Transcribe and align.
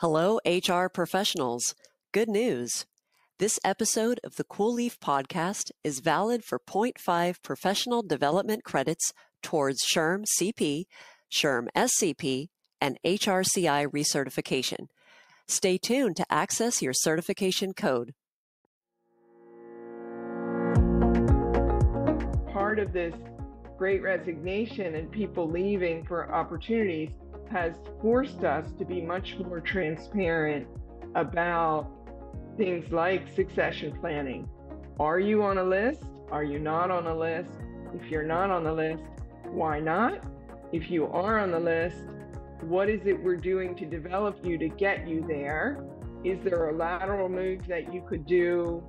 Hello, 0.00 0.38
HR 0.46 0.86
professionals. 0.86 1.74
Good 2.12 2.28
news. 2.28 2.86
This 3.40 3.58
episode 3.64 4.20
of 4.22 4.36
the 4.36 4.44
Cool 4.44 4.74
Leaf 4.74 5.00
podcast 5.00 5.72
is 5.82 5.98
valid 5.98 6.44
for 6.44 6.60
0.5 6.60 7.42
professional 7.42 8.04
development 8.04 8.62
credits 8.62 9.12
towards 9.42 9.84
SHRM 9.92 10.24
CP, 10.40 10.84
SHRM 11.32 11.66
SCP, 11.74 12.46
and 12.80 12.96
HRCI 13.04 13.88
recertification. 13.88 14.86
Stay 15.48 15.76
tuned 15.76 16.14
to 16.18 16.26
access 16.30 16.80
your 16.80 16.92
certification 16.94 17.72
code. 17.72 18.14
Part 22.52 22.78
of 22.78 22.92
this 22.92 23.16
great 23.76 24.02
resignation 24.02 24.94
and 24.94 25.10
people 25.10 25.50
leaving 25.50 26.04
for 26.04 26.32
opportunities 26.32 27.10
has 27.50 27.74
forced 28.00 28.44
us 28.44 28.70
to 28.78 28.84
be 28.84 29.00
much 29.00 29.36
more 29.38 29.60
transparent 29.60 30.66
about 31.14 31.90
things 32.56 32.90
like 32.92 33.28
succession 33.34 33.96
planning. 34.00 34.48
Are 35.00 35.20
you 35.20 35.42
on 35.42 35.58
a 35.58 35.64
list? 35.64 36.02
Are 36.30 36.44
you 36.44 36.58
not 36.58 36.90
on 36.90 37.06
a 37.06 37.16
list? 37.16 37.50
If 37.94 38.10
you're 38.10 38.24
not 38.24 38.50
on 38.50 38.64
the 38.64 38.72
list, 38.72 39.04
why 39.44 39.80
not? 39.80 40.22
If 40.72 40.90
you 40.90 41.06
are 41.06 41.38
on 41.38 41.50
the 41.50 41.60
list, 41.60 42.04
what 42.60 42.88
is 42.88 43.06
it 43.06 43.22
we're 43.22 43.36
doing 43.36 43.74
to 43.76 43.86
develop 43.86 44.44
you 44.44 44.58
to 44.58 44.68
get 44.68 45.08
you 45.08 45.24
there? 45.26 45.82
Is 46.24 46.38
there 46.42 46.68
a 46.68 46.76
lateral 46.76 47.28
move 47.28 47.66
that 47.68 47.92
you 47.94 48.02
could 48.06 48.26
do 48.26 48.82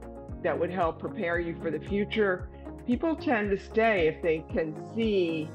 that 0.43 0.59
would 0.59 0.71
help 0.71 0.99
prepare 0.99 1.39
you 1.39 1.55
for 1.61 1.69
the 1.71 1.79
future? 1.79 2.49
People 2.87 3.15
tend 3.15 3.51
to 3.51 3.57
stay 3.57 4.07
if 4.07 4.21
they 4.21 4.43
can 4.51 4.75
see 4.95 5.47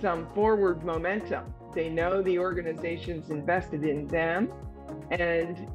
some 0.00 0.32
forward 0.34 0.84
momentum. 0.84 1.52
They 1.72 1.88
know 1.88 2.20
the 2.20 2.36
organization's 2.36 3.30
invested 3.30 3.84
in 3.84 4.08
them 4.08 4.52
and 5.12 5.68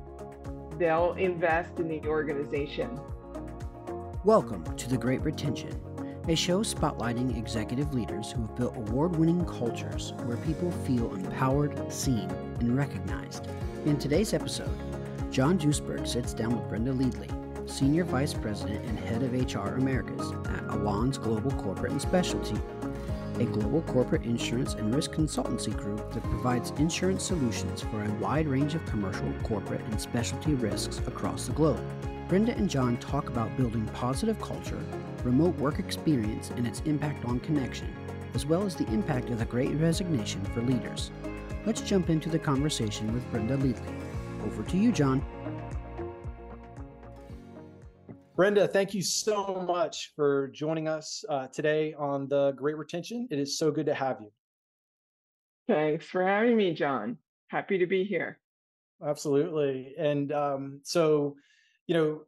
they'll 0.78 1.14
invest 1.14 1.80
in 1.80 1.88
the 1.88 2.02
organization. 2.06 3.00
Welcome 4.26 4.66
to 4.76 4.90
The 4.90 4.98
Great 4.98 5.22
Retention, 5.22 5.72
a 6.28 6.36
show 6.36 6.64
spotlighting 6.64 7.38
executive 7.38 7.94
leaders 7.94 8.30
who 8.30 8.42
have 8.42 8.58
built 8.58 8.76
award 8.76 9.16
winning 9.16 9.46
cultures 9.46 10.12
where 10.26 10.36
people 10.38 10.70
feel 10.86 11.16
empowered, 11.16 11.90
seen, 11.90 12.30
and 12.60 12.76
recognized. 12.76 13.48
In 13.86 13.98
today's 13.98 14.34
episode, 14.34 14.78
John 15.32 15.58
Duisberg 15.58 16.06
sits 16.06 16.34
down 16.34 16.58
with 16.58 16.68
Brenda 16.68 16.92
Leadley, 16.92 17.30
Senior 17.68 18.04
Vice 18.04 18.34
President 18.34 18.84
and 18.86 19.00
Head 19.00 19.24
of 19.24 19.32
HR 19.32 19.76
Americas 19.76 20.30
at 20.50 20.68
Allianz 20.68 21.22
Global 21.22 21.52
Corporate 21.52 21.94
and 21.94 22.02
Specialty 22.02 22.60
a 23.40 23.46
global 23.46 23.82
corporate 23.82 24.24
insurance 24.24 24.74
and 24.76 24.94
risk 24.94 25.14
consultancy 25.14 25.76
group 25.76 26.14
that 26.14 26.24
provides 26.24 26.72
insurance 26.78 27.24
solutions 27.24 27.82
for 27.82 28.04
a 28.04 28.12
wide 28.14 28.48
range 28.48 28.76
of 28.76 28.86
commercial, 28.86 29.32
corporate, 29.44 29.82
and 29.82 30.00
specialty 30.00 30.54
risks 30.54 31.00
across 31.08 31.48
the 31.48 31.54
globe. 31.54 31.82
Brenda 32.28 32.56
and 32.56 32.70
John 32.70 32.98
talk 32.98 33.30
about 33.30 33.56
building 33.58 33.86
positive 33.94 34.40
culture, 34.42 34.80
remote 35.24 35.56
work 35.58 35.80
experience, 35.80 36.50
and 36.52 36.66
its 36.66 36.82
impact 36.86 37.26
on 37.26 37.40
connection, 37.40 37.94
as 38.34 38.46
well 38.46 38.64
as 38.64 38.76
the 38.76 38.88
impact 38.88 39.30
of 39.30 39.40
the 39.40 39.46
great 39.46 39.72
resignation 39.76 40.44
for 40.46 40.62
leaders. 40.62 41.12
Let's 41.66 41.82
jump 41.82 42.10
into 42.10 42.30
the 42.30 42.40
conversation 42.40 43.14
with 43.14 43.30
Brenda 43.32 43.58
Leadley. 43.58 43.96
Over 44.44 44.64
to 44.64 44.78
you, 44.78 44.92
John. 44.92 45.24
Brenda, 48.36 48.68
thank 48.68 48.94
you 48.94 49.02
so 49.02 49.64
much 49.66 50.12
for 50.14 50.50
joining 50.50 50.90
us 50.90 51.24
uh, 51.30 51.48
today 51.48 51.94
on 51.94 52.28
the 52.28 52.52
Great 52.52 52.76
Retention. 52.76 53.30
It 53.32 53.40
is 53.40 53.58
so 53.58 53.72
good 53.72 53.86
to 53.86 53.94
have 53.94 54.20
you. 54.20 54.30
Thanks 55.70 56.06
for 56.06 56.22
having 56.22 56.58
me, 56.58 56.74
John. 56.74 57.18
Happy 57.48 57.78
to 57.78 57.86
be 57.86 58.04
here. 58.04 58.40
Absolutely. 59.02 59.94
And 59.98 60.34
um, 60.34 60.82
so, 60.84 61.38
you 61.88 61.96
know, 61.96 62.22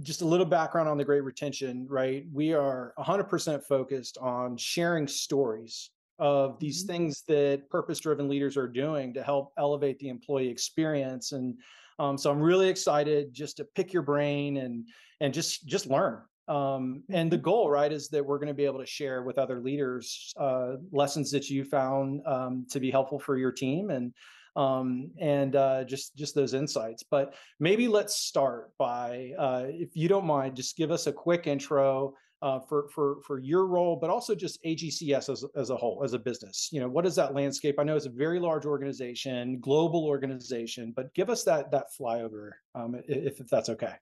just 0.00 0.22
a 0.22 0.24
little 0.24 0.46
background 0.46 0.88
on 0.88 0.96
the 0.96 1.04
Great 1.04 1.22
Retention, 1.22 1.86
right? 1.90 2.24
We 2.32 2.54
are 2.54 2.94
100% 2.98 3.62
focused 3.64 4.16
on 4.22 4.56
sharing 4.56 5.06
stories 5.06 5.90
of 6.18 6.58
these 6.58 6.84
mm-hmm. 6.84 6.92
things 6.92 7.22
that 7.28 7.68
purpose 7.68 8.00
driven 8.00 8.30
leaders 8.30 8.56
are 8.56 8.66
doing 8.66 9.12
to 9.12 9.22
help 9.22 9.52
elevate 9.58 9.98
the 9.98 10.08
employee 10.08 10.48
experience. 10.48 11.32
And 11.32 11.58
um, 11.98 12.18
so 12.18 12.30
I'm 12.30 12.40
really 12.40 12.68
excited 12.68 13.32
just 13.32 13.56
to 13.58 13.64
pick 13.64 13.92
your 13.92 14.02
brain 14.02 14.56
and 14.58 14.88
and 15.20 15.32
just 15.32 15.66
just 15.66 15.86
learn 15.86 16.20
um, 16.48 17.02
and 17.10 17.30
the 17.30 17.36
mm-hmm. 17.36 17.44
goal 17.44 17.70
right 17.70 17.92
is 17.92 18.08
that 18.08 18.24
we're 18.24 18.38
going 18.38 18.48
to 18.48 18.54
be 18.54 18.64
able 18.64 18.80
to 18.80 18.86
share 18.86 19.22
with 19.22 19.38
other 19.38 19.60
leaders 19.60 20.32
uh, 20.38 20.74
lessons 20.92 21.30
that 21.30 21.48
you 21.48 21.64
found 21.64 22.20
um, 22.26 22.66
to 22.70 22.80
be 22.80 22.90
helpful 22.90 23.18
for 23.18 23.36
your 23.36 23.52
team 23.52 23.90
and 23.90 24.12
um, 24.56 25.10
and 25.18 25.56
uh, 25.56 25.84
just 25.84 26.14
just 26.16 26.34
those 26.34 26.54
insights 26.54 27.02
but 27.02 27.34
maybe 27.58 27.88
let's 27.88 28.14
start 28.16 28.70
by 28.78 29.32
uh, 29.38 29.64
if 29.68 29.90
you 29.94 30.08
don't 30.08 30.26
mind 30.26 30.56
just 30.56 30.76
give 30.76 30.90
us 30.90 31.06
a 31.06 31.12
quick 31.12 31.46
intro 31.46 32.14
uh, 32.42 32.60
for 32.60 32.88
for 32.88 33.20
for 33.26 33.38
your 33.38 33.66
role, 33.66 33.96
but 33.96 34.10
also 34.10 34.34
just 34.34 34.62
AGCS 34.64 35.30
as 35.30 35.44
as 35.56 35.70
a 35.70 35.76
whole, 35.76 36.02
as 36.04 36.12
a 36.12 36.18
business. 36.18 36.68
You 36.72 36.80
know, 36.80 36.88
what 36.88 37.06
is 37.06 37.16
that 37.16 37.34
landscape? 37.34 37.76
I 37.78 37.84
know 37.84 37.96
it's 37.96 38.06
a 38.06 38.10
very 38.10 38.40
large 38.40 38.66
organization, 38.66 39.58
global 39.60 40.04
organization, 40.04 40.92
but 40.94 41.12
give 41.14 41.30
us 41.30 41.44
that 41.44 41.70
that 41.70 41.86
flyover, 41.98 42.50
um, 42.74 42.96
if, 43.08 43.40
if 43.40 43.48
that's 43.48 43.68
okay. 43.70 43.94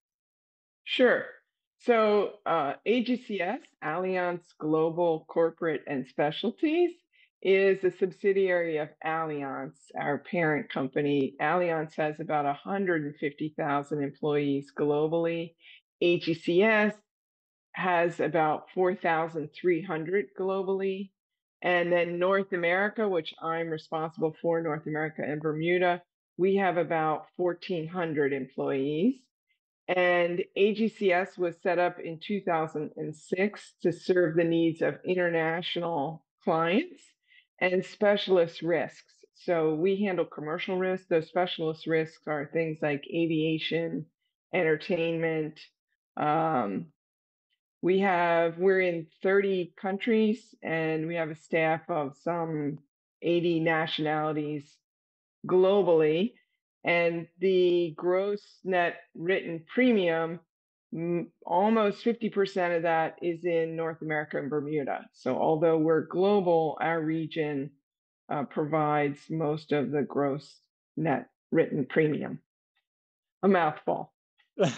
Sure. 0.85 1.25
So 1.85 2.35
uh, 2.47 2.75
AGCS, 2.87 3.59
Allianz 3.83 4.41
Global 4.59 5.25
Corporate 5.29 5.83
and 5.89 6.07
Specialties, 6.07 6.93
is 7.43 7.83
a 7.83 7.91
subsidiary 7.91 8.77
of 8.77 8.89
Allianz, 9.05 9.75
our 9.99 10.19
parent 10.19 10.71
company. 10.71 11.35
Allianz 11.41 11.95
has 11.97 12.21
about 12.21 12.45
150,000 12.45 14.03
employees 14.03 14.73
globally. 14.79 15.55
AGCS 16.03 16.95
has 17.73 18.21
about 18.21 18.71
4,300 18.75 20.27
globally. 20.39 21.11
And 21.63 21.93
then 21.93 22.19
North 22.19 22.53
America, 22.53 23.09
which 23.09 23.35
I'm 23.41 23.69
responsible 23.69 24.35
for, 24.43 24.61
North 24.61 24.87
America 24.87 25.23
and 25.25 25.41
Bermuda, 25.41 26.03
we 26.37 26.57
have 26.57 26.77
about 26.77 27.27
1,400 27.37 28.33
employees. 28.33 29.15
And 29.89 30.43
AGCS 30.57 31.39
was 31.39 31.57
set 31.63 31.79
up 31.79 31.99
in 31.99 32.19
2006 32.21 33.75
to 33.83 33.93
serve 33.93 34.37
the 34.37 34.45
needs 34.45 34.81
of 34.83 34.99
international 35.05 36.25
clients 36.45 37.03
and 37.61 37.85
specialist 37.85 38.63
risks. 38.63 39.15
So 39.35 39.75
we 39.75 40.03
handle 40.03 40.25
commercial 40.25 40.79
risks. 40.79 41.07
Those 41.09 41.29
specialist 41.29 41.87
risks 41.87 42.27
are 42.27 42.49
things 42.53 42.79
like 42.81 43.05
aviation, 43.13 44.07
entertainment. 44.55 45.61
Um, 46.17 46.87
we 47.83 47.99
have, 48.01 48.59
we're 48.59 48.81
in 48.81 49.07
30 49.23 49.75
countries 49.77 50.55
and 50.63 51.07
we 51.07 51.17
have 51.17 51.31
a 51.31 51.37
staff 51.37 51.83
of 51.89 52.17
some 52.23 52.79
80 53.21 53.61
nationalities 53.61 54.77
globally 55.47 56.35
and 56.85 57.27
the 57.39 57.93
gross 57.97 58.43
net 58.65 58.97
written 59.15 59.65
premium 59.73 60.41
almost 61.47 62.05
50% 62.05 62.77
of 62.77 62.83
that 62.83 63.17
is 63.23 63.45
in 63.45 63.77
North 63.77 64.03
America 64.03 64.39
and 64.39 64.51
Bermuda. 64.51 65.07
So 65.13 65.39
although 65.39 65.79
we're 65.79 66.03
global, 66.07 66.77
our 66.81 67.01
region 67.01 67.71
uh, 68.29 68.45
provides 68.45 69.19
most 69.31 69.73
of 69.73 69.91
the 69.91 70.03
gross 70.03 70.55
net 70.97 71.29
written 71.51 71.87
premium. 71.87 72.41
A 73.43 73.49
mouthful. 73.49 74.13
no, 74.59 74.71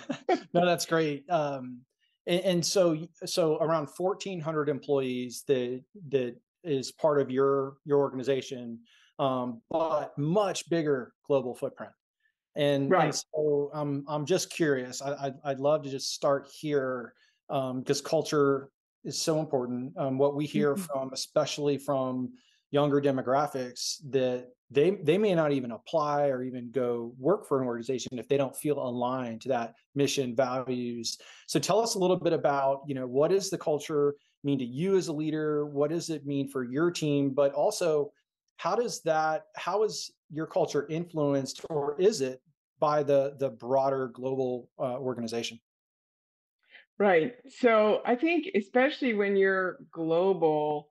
that's 0.53 0.87
great. 0.87 1.29
Um, 1.29 1.81
and, 2.27 2.41
and, 2.41 2.67
so, 2.67 2.97
so 3.27 3.59
around 3.59 3.89
1,400 3.97 4.69
employees 4.69 5.45
that 5.47 5.83
that 6.09 6.37
is 6.63 6.93
part 6.93 7.21
of 7.21 7.31
your 7.31 7.77
your 7.85 7.99
organization 7.99 8.79
um, 9.19 9.61
but 9.71 10.17
much 10.19 10.69
bigger 10.69 11.13
global 11.27 11.55
footprint. 11.55 11.93
And, 12.57 12.91
right. 12.91 13.07
and 13.07 13.15
so 13.15 13.71
I'm 13.75 14.05
I'm 14.09 14.27
just 14.27 14.51
curious. 14.51 15.03
I, 15.03 15.27
I'd, 15.27 15.35
I'd 15.45 15.61
love 15.61 15.83
to 15.85 15.91
just 15.91 16.13
start 16.13 16.49
here 16.61 17.15
because 17.49 18.01
um, 18.01 18.05
culture 18.05 18.71
is 19.05 19.21
so 19.21 19.41
important. 19.41 19.93
Um, 19.99 20.19
what 20.19 20.37
we 20.37 20.47
hear 20.47 20.75
mm-hmm. 20.75 20.85
from, 20.85 21.13
especially 21.13 21.79
from 21.79 22.33
younger 22.71 23.01
demographics, 23.01 23.97
that 24.11 24.51
they 24.75 24.93
they 25.03 25.17
may 25.17 25.35
not 25.35 25.53
even 25.53 25.71
apply 25.71 26.27
or 26.27 26.43
even 26.43 26.71
go 26.71 27.15
work 27.19 27.47
for 27.47 27.61
an 27.61 27.67
organization 27.67 28.19
if 28.19 28.29
they 28.29 28.37
don't 28.37 28.57
feel 28.57 28.79
aligned 28.79 29.41
to 29.43 29.49
that 29.49 29.75
mission 29.95 30.35
values. 30.35 31.19
So 31.47 31.59
tell 31.59 31.81
us 31.81 31.95
a 31.95 31.99
little 31.99 32.17
bit 32.17 32.33
about 32.33 32.83
you 32.87 32.95
know 32.95 33.07
what 33.07 33.31
does 33.31 33.51
the 33.51 33.59
culture 33.59 34.15
mean 34.43 34.59
to 34.59 34.65
you 34.65 34.97
as 34.97 35.09
a 35.09 35.13
leader? 35.13 35.67
What 35.67 35.91
does 35.91 36.11
it 36.11 36.27
mean 36.27 36.49
for 36.49 36.65
your 36.65 36.91
team? 36.91 37.31
But 37.31 37.53
also 37.55 38.13
how 38.57 38.75
does 38.75 39.01
that 39.03 39.47
how 39.57 39.83
is 39.83 40.13
your 40.31 40.47
culture 40.47 40.87
influenced 40.89 41.65
or 41.71 42.01
is 42.01 42.21
it 42.21 42.41
by 42.79 43.03
the 43.03 43.35
the 43.39 43.51
broader 43.51 44.09
global 44.09 44.69
uh, 44.79 44.99
organization 44.99 45.59
right 46.99 47.35
so 47.59 48.01
i 48.05 48.15
think 48.15 48.49
especially 48.55 49.15
when 49.15 49.37
you're 49.37 49.79
global 49.91 50.91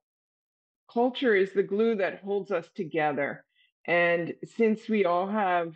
culture 0.91 1.35
is 1.35 1.53
the 1.53 1.63
glue 1.63 1.95
that 1.95 2.21
holds 2.23 2.51
us 2.51 2.67
together 2.75 3.45
and 3.85 4.33
since 4.55 4.87
we 4.87 5.05
all 5.05 5.27
have 5.27 5.73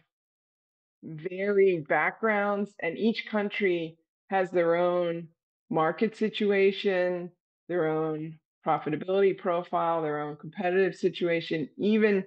varied 1.03 1.87
backgrounds, 1.87 2.73
and 2.81 2.97
each 2.97 3.27
country 3.29 3.97
has 4.29 4.51
their 4.51 4.75
own 4.75 5.27
market 5.69 6.15
situation, 6.15 7.31
their 7.67 7.87
own 7.87 8.37
profitability 8.65 9.37
profile, 9.37 10.01
their 10.01 10.21
own 10.21 10.35
competitive 10.35 10.95
situation. 10.95 11.69
Even 11.77 12.23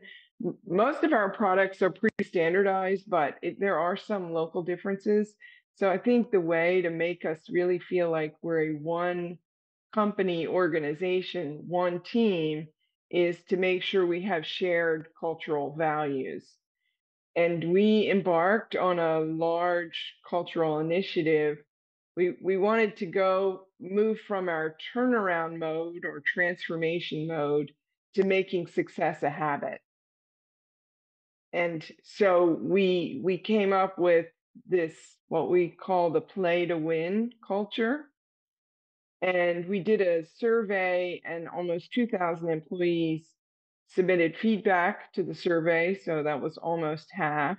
most 0.67 1.05
of 1.05 1.13
our 1.13 1.31
products 1.31 1.83
are 1.83 1.91
pretty 1.91 2.25
standardized, 2.25 3.05
but 3.09 3.37
it, 3.43 3.61
there 3.61 3.79
are 3.79 3.97
some 3.97 4.33
local 4.33 4.63
differences. 4.63 5.35
So 5.75 5.91
I 5.91 5.99
think 5.99 6.31
the 6.31 6.41
way 6.41 6.83
to 6.83 6.91
make 6.91 7.25
us 7.25 7.39
really 7.51 7.79
feel 7.79 8.11
like 8.11 8.35
we're 8.43 8.73
a 8.73 8.79
one 8.79 9.39
company 9.95 10.47
organization, 10.47 11.65
one 11.67 12.01
team, 12.01 12.69
is 13.11 13.37
to 13.49 13.57
make 13.57 13.83
sure 13.83 14.07
we 14.07 14.23
have 14.23 14.47
shared 14.47 15.09
cultural 15.19 15.75
values. 15.77 16.47
And 17.37 17.73
we 17.73 18.09
embarked 18.11 18.77
on 18.77 18.99
a 18.99 19.21
large 19.21 20.15
cultural 20.29 20.79
initiative. 20.81 21.59
We, 22.17 22.37
we 22.43 22.57
wanted 22.57 22.97
to 22.99 23.07
go 23.07 23.67
move 23.81 24.19
from 24.27 24.49
our 24.49 24.77
turnaround 24.95 25.59
mode 25.59 26.05
or 26.05 26.23
transformation 26.27 27.27
mode 27.27 27.73
to 28.15 28.25
making 28.25 28.67
success 28.67 29.23
a 29.23 29.31
habit. 29.31 29.81
And 31.53 31.85
so 32.05 32.59
we 32.61 33.21
we 33.25 33.39
came 33.39 33.73
up 33.73 33.99
with 33.99 34.27
this 34.69 34.95
what 35.29 35.51
we 35.51 35.69
call 35.69 36.11
the 36.11 36.21
play 36.21 36.67
to 36.67 36.77
win 36.77 37.33
culture 37.47 38.10
and 39.23 39.69
we 39.69 39.81
did 39.81 40.01
a 40.01 40.25
survey, 40.39 41.21
and 41.25 41.49
almost 41.49 41.93
2,000 41.93 42.49
employees 42.49 43.29
submitted 43.89 44.37
feedback 44.37 45.13
to 45.13 45.23
the 45.23 45.35
survey. 45.35 45.95
So 45.95 46.23
that 46.23 46.41
was 46.41 46.57
almost 46.57 47.09
half. 47.13 47.59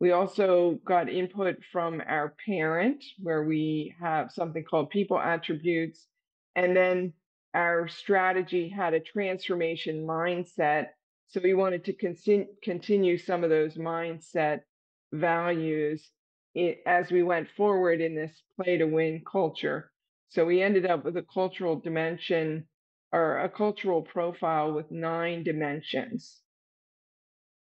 We 0.00 0.10
also 0.10 0.80
got 0.84 1.08
input 1.08 1.58
from 1.70 2.02
our 2.06 2.34
parent, 2.44 3.04
where 3.20 3.44
we 3.44 3.94
have 4.00 4.32
something 4.32 4.64
called 4.64 4.90
people 4.90 5.20
attributes. 5.20 6.08
And 6.56 6.76
then 6.76 7.12
our 7.54 7.86
strategy 7.86 8.68
had 8.68 8.94
a 8.94 9.00
transformation 9.00 10.04
mindset. 10.04 10.88
So 11.28 11.40
we 11.40 11.54
wanted 11.54 11.84
to 11.84 11.92
con- 11.92 12.46
continue 12.64 13.16
some 13.16 13.44
of 13.44 13.50
those 13.50 13.74
mindset 13.74 14.62
values 15.12 16.10
eh, 16.56 16.74
as 16.84 17.12
we 17.12 17.22
went 17.22 17.48
forward 17.56 18.00
in 18.00 18.16
this 18.16 18.42
play 18.56 18.78
to 18.78 18.86
win 18.86 19.22
culture. 19.30 19.91
So 20.32 20.46
we 20.46 20.62
ended 20.62 20.86
up 20.86 21.04
with 21.04 21.18
a 21.18 21.22
cultural 21.22 21.78
dimension 21.78 22.64
or 23.12 23.40
a 23.40 23.50
cultural 23.50 24.00
profile 24.00 24.72
with 24.72 24.90
nine 24.90 25.42
dimensions. 25.42 26.38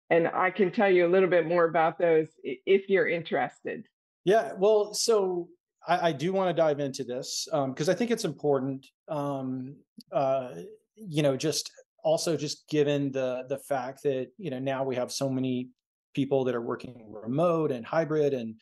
And 0.10 0.28
I 0.28 0.50
can 0.50 0.72
tell 0.72 0.90
you 0.90 1.06
a 1.06 1.12
little 1.12 1.30
bit 1.30 1.46
more 1.46 1.66
about 1.66 2.00
those 2.00 2.30
if 2.44 2.90
you're 2.90 3.08
interested. 3.08 3.86
Yeah, 4.26 4.54
well, 4.58 4.96
so 4.96 5.50
I, 5.88 6.08
I 6.08 6.12
do 6.12 6.34
want 6.34 6.50
to 6.50 6.60
dive 6.60 6.80
into 6.80 7.04
this 7.04 7.48
because 7.52 7.90
um, 7.90 7.94
I 7.94 7.96
think 7.96 8.10
it's 8.10 8.26
important. 8.26 8.88
Um, 9.08 9.76
uh, 10.12 10.50
you 10.96 11.22
know, 11.22 11.38
just 11.38 11.70
also 12.04 12.36
just 12.36 12.68
given 12.70 13.12
the 13.12 13.44
the 13.50 13.60
fact 13.60 14.02
that 14.04 14.30
you 14.40 14.50
know 14.50 14.60
now 14.60 14.84
we 14.84 14.96
have 14.96 15.12
so 15.12 15.30
many 15.30 15.70
people 16.16 16.44
that 16.46 16.56
are 16.56 16.62
working 16.62 17.06
remote 17.12 17.72
and 17.72 17.86
hybrid, 17.86 18.34
and 18.34 18.56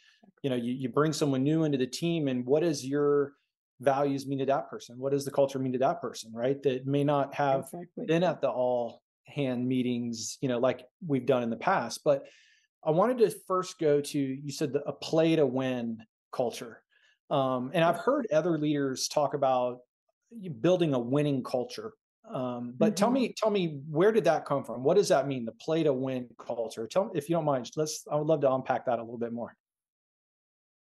you 0.43 0.49
know, 0.49 0.57
you, 0.57 0.73
you 0.73 0.89
bring 0.89 1.13
someone 1.13 1.43
new 1.43 1.63
into 1.63 1.77
the 1.77 1.87
team, 1.87 2.27
and 2.27 2.45
what 2.45 2.61
is 2.61 2.85
your 2.85 3.33
values 3.81 4.27
mean 4.27 4.39
to 4.39 4.45
that 4.45 4.69
person? 4.69 4.97
What 4.97 5.11
does 5.11 5.25
the 5.25 5.31
culture 5.31 5.59
mean 5.59 5.73
to 5.73 5.79
that 5.79 6.01
person, 6.01 6.31
right? 6.33 6.61
That 6.63 6.85
may 6.85 7.03
not 7.03 7.33
have 7.35 7.61
exactly. 7.61 8.05
been 8.05 8.23
at 8.23 8.41
the 8.41 8.49
all 8.49 9.01
hand 9.27 9.67
meetings, 9.67 10.37
you 10.41 10.49
know, 10.49 10.59
like 10.59 10.85
we've 11.05 11.25
done 11.25 11.43
in 11.43 11.49
the 11.49 11.57
past. 11.57 12.01
But 12.03 12.25
I 12.83 12.91
wanted 12.91 13.17
to 13.19 13.35
first 13.47 13.79
go 13.79 14.01
to 14.01 14.19
you 14.19 14.51
said 14.51 14.73
the, 14.73 14.83
a 14.83 14.93
play 14.93 15.35
to 15.35 15.45
win 15.45 16.03
culture. 16.31 16.81
Um, 17.29 17.71
and 17.73 17.83
I've 17.83 17.97
heard 17.97 18.27
other 18.31 18.57
leaders 18.57 19.07
talk 19.07 19.33
about 19.33 19.79
building 20.61 20.93
a 20.93 20.99
winning 20.99 21.43
culture. 21.43 21.93
Um, 22.31 22.73
but 22.77 22.87
mm-hmm. 22.87 22.95
tell 22.95 23.11
me, 23.11 23.33
tell 23.37 23.51
me, 23.51 23.81
where 23.89 24.11
did 24.11 24.23
that 24.25 24.45
come 24.45 24.63
from? 24.63 24.83
What 24.83 24.97
does 24.97 25.09
that 25.09 25.27
mean? 25.27 25.45
The 25.45 25.51
play 25.53 25.83
to 25.83 25.93
win 25.93 26.27
culture. 26.39 26.87
Tell 26.87 27.05
me 27.05 27.11
if 27.15 27.29
you 27.29 27.35
don't 27.35 27.45
mind. 27.45 27.69
Let's. 27.75 28.05
I 28.11 28.15
would 28.15 28.27
love 28.27 28.41
to 28.41 28.51
unpack 28.51 28.85
that 28.85 28.99
a 28.99 29.01
little 29.01 29.17
bit 29.17 29.33
more. 29.33 29.55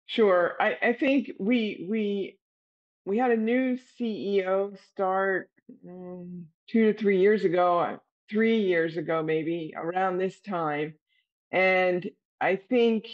Sure. 0.06 0.54
I, 0.60 0.76
I 0.82 0.92
think 0.92 1.30
we 1.38 1.86
we 1.88 2.39
we 3.04 3.18
had 3.18 3.30
a 3.30 3.36
new 3.36 3.78
CEO 3.98 4.76
start 4.90 5.50
um, 5.88 6.46
two 6.68 6.92
to 6.92 6.98
three 6.98 7.20
years 7.20 7.44
ago, 7.44 7.78
uh, 7.78 7.96
three 8.30 8.60
years 8.60 8.96
ago, 8.96 9.22
maybe 9.22 9.72
around 9.76 10.18
this 10.18 10.40
time. 10.40 10.94
And 11.52 12.08
I 12.40 12.56
think 12.56 13.08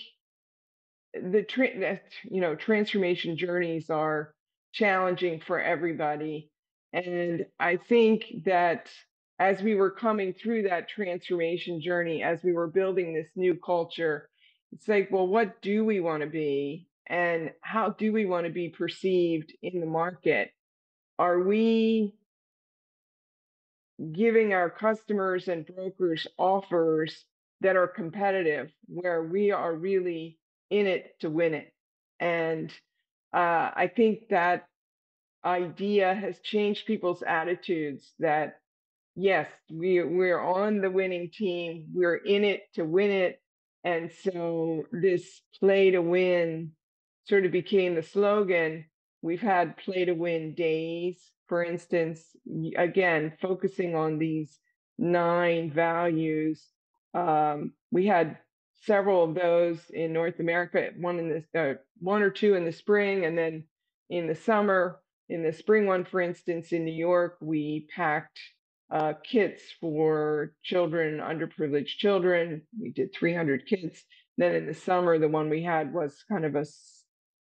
the 1.22 1.42
tra- 1.42 2.00
you 2.24 2.40
know 2.40 2.54
transformation 2.54 3.36
journeys 3.36 3.90
are 3.90 4.34
challenging 4.72 5.40
for 5.40 5.60
everybody 5.60 6.50
and 6.92 7.46
i 7.58 7.76
think 7.76 8.24
that 8.44 8.90
as 9.38 9.62
we 9.62 9.74
were 9.74 9.90
coming 9.90 10.32
through 10.32 10.62
that 10.62 10.88
transformation 10.88 11.80
journey 11.80 12.22
as 12.22 12.42
we 12.42 12.52
were 12.52 12.66
building 12.66 13.14
this 13.14 13.30
new 13.36 13.54
culture 13.54 14.28
it's 14.72 14.88
like 14.88 15.10
well 15.10 15.26
what 15.26 15.60
do 15.62 15.84
we 15.84 16.00
want 16.00 16.22
to 16.22 16.28
be 16.28 16.86
and 17.06 17.50
how 17.60 17.90
do 17.90 18.12
we 18.12 18.26
want 18.26 18.46
to 18.46 18.52
be 18.52 18.68
perceived 18.68 19.52
in 19.62 19.80
the 19.80 19.86
market? 19.86 20.50
Are 21.18 21.40
we 21.40 22.14
giving 24.12 24.52
our 24.52 24.70
customers 24.70 25.48
and 25.48 25.66
brokers 25.66 26.26
offers 26.38 27.24
that 27.60 27.76
are 27.76 27.88
competitive, 27.88 28.70
where 28.86 29.22
we 29.22 29.50
are 29.52 29.74
really 29.74 30.38
in 30.70 30.86
it 30.86 31.12
to 31.20 31.30
win 31.30 31.54
it? 31.54 31.72
And 32.20 32.72
uh, 33.32 33.70
I 33.74 33.90
think 33.94 34.28
that 34.30 34.66
idea 35.44 36.12
has 36.14 36.40
changed 36.40 36.86
people's 36.86 37.22
attitudes 37.22 38.12
that 38.18 38.58
yes, 39.14 39.48
we 39.70 40.02
we're 40.02 40.40
on 40.40 40.80
the 40.80 40.90
winning 40.90 41.30
team, 41.30 41.86
we're 41.94 42.16
in 42.16 42.44
it 42.44 42.62
to 42.74 42.84
win 42.84 43.10
it. 43.10 43.40
And 43.84 44.10
so 44.24 44.82
this 44.90 45.40
play 45.60 45.92
to 45.92 46.00
win 46.00 46.72
sort 47.26 47.44
of 47.44 47.52
became 47.52 47.94
the 47.94 48.02
slogan. 48.02 48.84
We've 49.22 49.40
had 49.40 49.76
play 49.76 50.04
to 50.04 50.12
win 50.12 50.54
days, 50.54 51.18
for 51.48 51.64
instance, 51.64 52.22
again, 52.76 53.32
focusing 53.40 53.94
on 53.94 54.18
these 54.18 54.58
nine 54.98 55.70
values. 55.70 56.64
Um, 57.14 57.72
we 57.90 58.06
had 58.06 58.38
several 58.84 59.24
of 59.24 59.34
those 59.34 59.78
in 59.90 60.12
North 60.12 60.38
America, 60.38 60.90
one 60.98 61.18
in 61.18 61.44
the 61.52 61.60
uh, 61.60 61.74
one 61.98 62.22
or 62.22 62.30
two 62.30 62.54
in 62.54 62.64
the 62.64 62.72
spring, 62.72 63.24
and 63.24 63.36
then 63.36 63.64
in 64.10 64.26
the 64.26 64.34
summer. 64.34 65.00
In 65.28 65.42
the 65.42 65.52
spring 65.52 65.86
one, 65.86 66.04
for 66.04 66.20
instance, 66.20 66.70
in 66.70 66.84
New 66.84 66.94
York, 66.94 67.36
we 67.40 67.88
packed 67.96 68.38
uh, 68.92 69.14
kits 69.24 69.64
for 69.80 70.52
children, 70.62 71.18
underprivileged 71.18 71.96
children. 71.98 72.62
We 72.80 72.92
did 72.92 73.12
300 73.12 73.66
kits. 73.66 74.04
Then 74.38 74.54
in 74.54 74.66
the 74.66 74.74
summer, 74.74 75.18
the 75.18 75.26
one 75.26 75.50
we 75.50 75.64
had 75.64 75.92
was 75.92 76.22
kind 76.30 76.44
of 76.44 76.54
a 76.54 76.64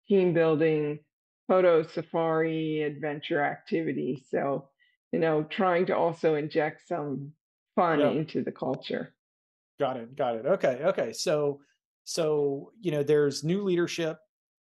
team 0.07 0.33
building, 0.33 0.99
photo 1.47 1.83
safari, 1.83 2.81
adventure 2.81 3.41
activity. 3.41 4.23
So, 4.29 4.69
you 5.11 5.19
know, 5.19 5.43
trying 5.43 5.85
to 5.87 5.95
also 5.95 6.35
inject 6.35 6.87
some 6.87 7.33
fun 7.75 8.01
into 8.01 8.43
the 8.43 8.51
culture. 8.51 9.13
Got 9.79 9.97
it. 9.97 10.15
Got 10.15 10.35
it. 10.35 10.45
Okay. 10.45 10.81
Okay. 10.83 11.13
So, 11.13 11.59
so 12.03 12.71
you 12.79 12.91
know, 12.91 13.03
there's 13.03 13.43
new 13.43 13.63
leadership, 13.63 14.17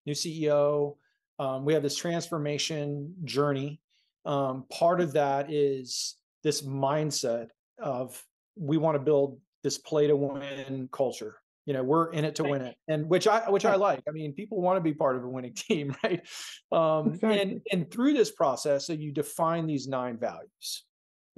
new 0.07 0.14
CEO. 0.14 0.97
Um, 1.38 1.64
we 1.64 1.75
have 1.75 1.83
this 1.83 1.97
transformation 1.97 3.14
journey. 3.25 3.80
Um, 4.25 4.64
part 4.71 5.00
of 5.00 5.12
that 5.12 5.52
is 5.52 6.16
this 6.42 6.62
mindset 6.62 7.49
of 7.78 8.23
we 8.57 8.76
want 8.76 8.97
to 8.97 9.00
build 9.00 9.38
this 9.62 9.78
play 9.78 10.07
to 10.07 10.16
win 10.16 10.88
culture 10.92 11.37
you 11.68 11.75
know 11.75 11.82
we're 11.82 12.10
in 12.12 12.25
it 12.25 12.34
to 12.34 12.44
win 12.44 12.62
it 12.62 12.76
and 12.88 13.06
which 13.10 13.28
i 13.28 13.48
which 13.50 13.66
i 13.66 13.75
like 13.75 14.02
i 14.08 14.10
mean 14.10 14.32
people 14.32 14.58
want 14.58 14.78
to 14.78 14.80
be 14.80 14.94
part 14.94 15.16
of 15.16 15.22
a 15.22 15.28
winning 15.28 15.52
team 15.54 15.94
right 16.02 16.26
um 16.72 17.08
exactly. 17.08 17.40
and 17.42 17.60
and 17.70 17.90
through 17.90 18.14
this 18.14 18.30
process 18.30 18.87
so 18.87 18.94
you 18.94 19.12
define 19.12 19.66
these 19.66 19.87
nine 19.87 20.16
values 20.16 20.84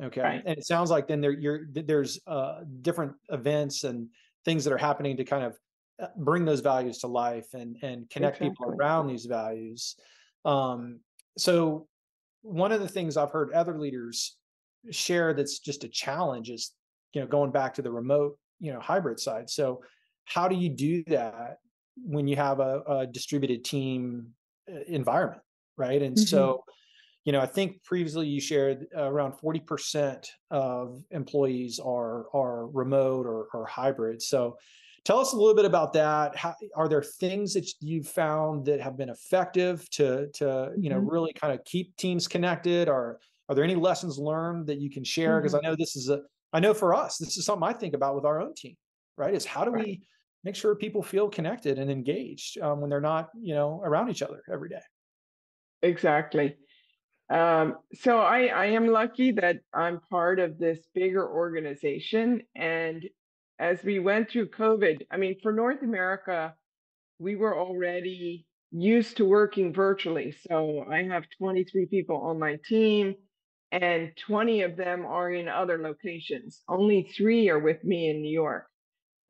okay 0.01 0.21
right. 0.21 0.43
and 0.47 0.57
it 0.57 0.65
sounds 0.65 0.89
like 0.89 1.09
then 1.09 1.21
there 1.21 1.33
you're 1.33 1.63
there's 1.73 2.21
uh 2.29 2.61
different 2.81 3.13
events 3.31 3.83
and 3.83 4.07
things 4.45 4.63
that 4.63 4.73
are 4.73 4.79
happening 4.79 5.17
to 5.17 5.25
kind 5.25 5.43
of 5.43 5.59
uh, 6.01 6.07
bring 6.19 6.45
those 6.45 6.61
values 6.61 6.99
to 6.99 7.09
life 7.09 7.53
and 7.53 7.77
and 7.83 8.09
connect 8.09 8.37
exactly. 8.37 8.51
people 8.51 8.67
around 8.67 9.09
these 9.09 9.27
values 9.27 9.97
um 10.45 11.01
so 11.39 11.89
one 12.43 12.71
of 12.71 12.81
the 12.81 12.89
things 12.89 13.17
i've 13.17 13.33
heard 13.33 13.53
other 13.53 13.77
leaders 13.77 14.37
share 14.93 15.35
that's 15.35 15.59
just 15.59 15.83
a 15.83 15.89
challenge 15.89 16.51
is 16.51 16.71
you 17.15 17.21
know 17.21 17.27
going 17.27 17.51
back 17.51 17.75
to 17.75 17.83
the 17.83 17.91
remote 17.91 18.39
you 18.61 18.73
know 18.73 18.79
hybrid 18.79 19.19
side 19.19 19.51
so 19.51 19.81
how 20.31 20.49
do 20.49 20.57
you 20.57 20.69
do 20.69 21.03
that 21.05 21.59
when 21.97 22.27
you 22.27 22.37
have 22.37 22.61
a, 22.61 22.83
a 22.87 23.07
distributed 23.07 23.65
team 23.65 24.29
uh, 24.71 24.81
environment 24.87 25.43
right 25.77 26.03
and 26.03 26.17
mm-hmm. 26.17 26.25
so 26.25 26.65
you 27.25 27.33
know 27.33 27.41
i 27.41 27.47
think 27.47 27.83
previously 27.85 28.27
you 28.27 28.41
shared 28.41 28.87
around 28.97 29.33
40% 29.33 30.27
of 30.51 31.03
employees 31.11 31.79
are 31.79 32.27
are 32.35 32.69
remote 32.69 33.27
or, 33.27 33.49
or 33.53 33.67
hybrid 33.67 34.23
so 34.23 34.57
tell 35.05 35.19
us 35.19 35.33
a 35.33 35.37
little 35.37 35.55
bit 35.55 35.65
about 35.65 35.93
that. 35.95 36.37
How, 36.37 36.55
are 36.75 36.89
there 36.89 37.03
things 37.03 37.55
that 37.55 37.71
you've 37.81 38.09
found 38.09 38.67
that 38.67 38.81
have 38.81 38.97
been 38.97 39.09
effective 39.09 39.89
to 39.91 40.29
to 40.35 40.73
you 40.77 40.91
know 40.91 40.97
mm-hmm. 40.97 41.11
really 41.11 41.33
kind 41.33 41.53
of 41.53 41.65
keep 41.65 41.97
teams 41.97 42.29
connected? 42.29 42.89
Or 42.89 43.21
are 43.49 43.55
there 43.55 43.65
any 43.65 43.75
lessons 43.75 44.19
learned 44.19 44.67
that 44.69 44.81
you 44.81 44.91
can 44.91 45.05
share? 45.05 45.41
Because 45.41 45.55
mm-hmm. 45.55 45.67
I 45.67 45.71
know 45.71 45.77
this 45.77 45.97
is 45.97 46.09
a 46.09 46.21
I 46.53 46.61
know 46.61 46.75
for 46.75 46.95
us 46.95 47.19
this 47.19 47.37
is 47.37 47.45
something 47.45 47.67
I 47.67 47.73
think 47.73 47.95
about 47.95 48.15
with 48.15 48.25
our 48.25 48.41
own 48.41 48.55
team. 48.55 48.77
Right? 49.17 49.35
Is 49.35 49.45
how 49.45 49.65
do 49.65 49.71
right. 49.71 49.85
we 49.85 50.03
make 50.45 50.57
sure 50.57 50.75
people 50.75 51.03
feel 51.03 51.29
connected 51.29 51.79
and 51.79 51.91
engaged 51.91 52.59
um, 52.61 52.81
when 52.81 52.91
they're 52.91 53.01
not 53.01 53.31
you 53.41 53.55
know 53.55 53.81
around 53.85 54.11
each 54.11 54.23
other 54.23 54.43
every 54.53 54.69
day? 54.69 54.83
Exactly. 55.83 56.57
Um, 57.31 57.77
so 57.95 58.19
I, 58.19 58.47
I 58.47 58.67
am 58.67 58.89
lucky 58.89 59.31
that 59.33 59.61
I'm 59.73 60.01
part 60.11 60.41
of 60.41 60.59
this 60.59 60.81
bigger 60.95 61.29
organization. 61.29 62.43
And 62.57 63.09
as 63.59 63.83
we 63.85 64.01
went 64.01 64.31
through 64.31 64.49
COVID, 64.51 65.03
I 65.11 65.17
mean, 65.17 65.37
for 65.41 65.53
North 65.53 65.83
America, 65.83 66.55
we 67.19 67.37
were 67.37 67.57
already 67.59 68.47
used 68.73 69.17
to 69.19 69.25
working 69.25 69.73
virtually. 69.73 70.33
So 70.49 70.85
I 70.91 71.05
have 71.05 71.25
23 71.39 71.87
people 71.87 72.17
on 72.17 72.39
my 72.39 72.59
team, 72.69 73.15
and 73.73 74.13
20 74.27 74.63
of 74.63 74.77
them 74.77 75.07
are 75.07 75.31
in 75.33 75.49
other 75.49 75.79
locations. 75.79 76.63
Only 76.69 77.13
three 77.17 77.49
are 77.49 77.59
with 77.59 77.85
me 77.85 78.11
in 78.11 78.23
New 78.23 78.33
York. 78.33 78.70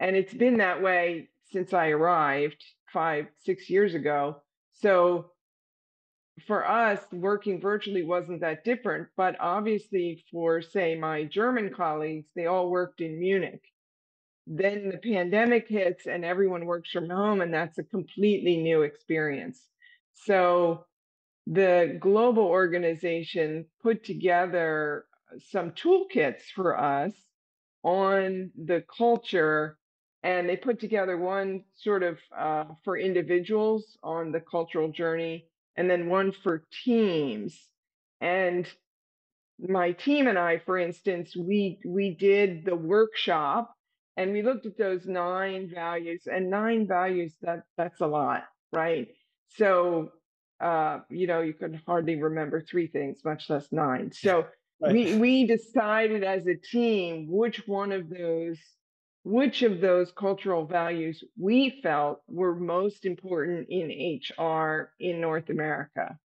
And 0.01 0.17
it's 0.17 0.35
been 0.35 0.57
that 0.57 0.83
way 0.83 1.29
since 1.53 1.73
I 1.75 1.89
arrived 1.89 2.65
five, 2.93 3.27
six 3.45 3.69
years 3.69 3.95
ago. 3.95 4.43
So 4.73 5.31
for 6.47 6.67
us, 6.67 7.01
working 7.13 7.61
virtually 7.61 8.03
wasn't 8.03 8.41
that 8.41 8.65
different. 8.65 9.09
But 9.17 9.37
obviously, 9.39 10.25
for 10.33 10.63
say 10.63 10.97
my 10.97 11.25
German 11.25 11.73
colleagues, 11.73 12.27
they 12.35 12.47
all 12.47 12.71
worked 12.71 13.03
in 13.03 13.21
Munich. 13.21 13.63
Then 14.47 14.89
the 14.89 14.99
pandemic 14.99 15.69
hits 15.69 16.07
and 16.07 16.25
everyone 16.25 16.65
works 16.65 16.91
from 16.91 17.11
home, 17.11 17.43
and 17.43 17.53
that's 17.53 17.79
a 17.79 17.85
completely 17.85 18.57
new 18.57 18.83
experience. 18.83 19.61
So 20.15 20.87
the 21.47 21.99
global 22.01 22.45
organization 22.45 23.67
put 23.83 24.03
together 24.03 25.05
some 25.51 25.73
toolkits 25.73 26.43
for 26.55 26.79
us 26.79 27.13
on 27.83 28.51
the 28.57 28.83
culture 28.97 29.79
and 30.23 30.49
they 30.49 30.57
put 30.57 30.81
together 30.81 31.17
one 31.17 31.65
sort 31.75 32.03
of 32.03 32.19
uh, 32.37 32.65
for 32.85 32.99
individuals 32.99 33.97
on 34.03 34.33
the 34.33 34.41
cultural 34.41 34.91
journey 34.91 35.47
and 35.77 35.89
then 35.91 36.09
one 36.09 36.33
for 36.33 36.65
teams. 36.85 37.59
And 38.21 38.67
my 39.59 39.93
team 39.93 40.27
and 40.27 40.39
I, 40.39 40.59
for 40.59 40.79
instance, 40.79 41.35
we 41.37 41.79
we 41.87 42.15
did 42.15 42.65
the 42.65 42.77
workshop 42.77 43.75
and 44.17 44.33
we 44.33 44.43
looked 44.43 44.67
at 44.67 44.77
those 44.77 45.07
nine 45.07 45.71
values 45.73 46.23
and 46.27 46.51
nine 46.51 46.87
values 46.87 47.35
that 47.43 47.63
that's 47.77 48.01
a 48.01 48.07
lot, 48.07 48.45
right? 48.73 49.09
So 49.57 50.13
uh, 50.61 51.01
you 51.09 51.27
know, 51.27 51.41
you 51.41 51.55
could 51.55 51.81
hardly 51.87 52.21
remember 52.21 52.61
three 52.61 52.87
things, 52.87 53.21
much 53.25 53.49
less 53.49 53.69
nine. 53.73 54.13
So 54.13 54.47
right. 54.83 54.93
we 54.93 55.17
we 55.17 55.47
decided 55.47 56.25
as 56.25 56.47
a 56.47 56.55
team 56.55 57.27
which 57.31 57.67
one 57.67 57.93
of 57.93 58.11
those 58.11 58.59
which 59.25 59.63
of 59.63 59.81
those 59.81 60.13
cultural 60.13 60.67
values 60.67 61.23
we 61.39 61.81
felt 61.83 62.21
were 62.29 62.55
most 62.55 63.05
important 63.05 63.69
in 63.69 64.21
HR 64.21 64.93
in 64.99 65.21
North 65.21 65.51
America. 65.51 66.19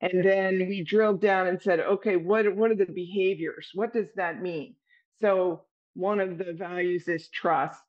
And 0.00 0.24
then 0.24 0.58
we 0.68 0.84
drilled 0.84 1.20
down 1.20 1.46
and 1.48 1.60
said, 1.60 1.80
okay, 1.80 2.16
what, 2.16 2.54
what 2.54 2.70
are 2.70 2.76
the 2.76 2.86
behaviors? 2.86 3.70
What 3.74 3.92
does 3.92 4.08
that 4.16 4.42
mean? 4.42 4.76
So 5.20 5.64
one 5.94 6.20
of 6.20 6.38
the 6.38 6.52
values 6.52 7.08
is 7.08 7.28
trust. 7.30 7.80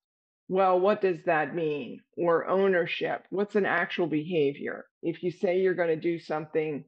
Well, 0.47 0.79
what 0.79 1.01
does 1.01 1.23
that 1.25 1.53
mean? 1.53 1.99
Or 2.17 2.47
ownership. 2.47 3.25
What's 3.29 3.55
an 3.55 3.65
actual 3.65 4.07
behavior? 4.07 4.85
If 5.03 5.21
you 5.21 5.31
say 5.31 5.59
you're 5.59 5.75
going 5.75 5.89
to 5.89 5.97
do 5.97 6.19
something, 6.19 6.85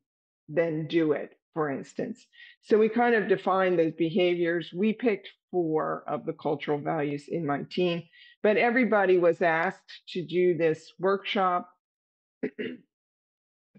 then 0.48 0.88
do 0.88 1.12
it, 1.12 1.32
for 1.54 1.70
instance. 1.70 2.26
So 2.62 2.78
we 2.78 2.90
kind 2.90 3.16
of 3.16 3.28
defined 3.28 3.80
those 3.80 3.94
behaviors. 3.98 4.72
We 4.76 4.94
picked 4.94 5.30
four 5.52 6.04
of 6.08 6.26
the 6.26 6.34
cultural 6.34 6.80
values 6.80 7.26
in 7.28 7.46
my 7.46 7.64
team. 7.70 8.04
But 8.44 8.58
everybody 8.58 9.18
was 9.18 9.42
asked 9.42 10.04
to 10.10 10.26
do 10.26 10.56
this 10.56 10.92
workshop. 11.00 11.70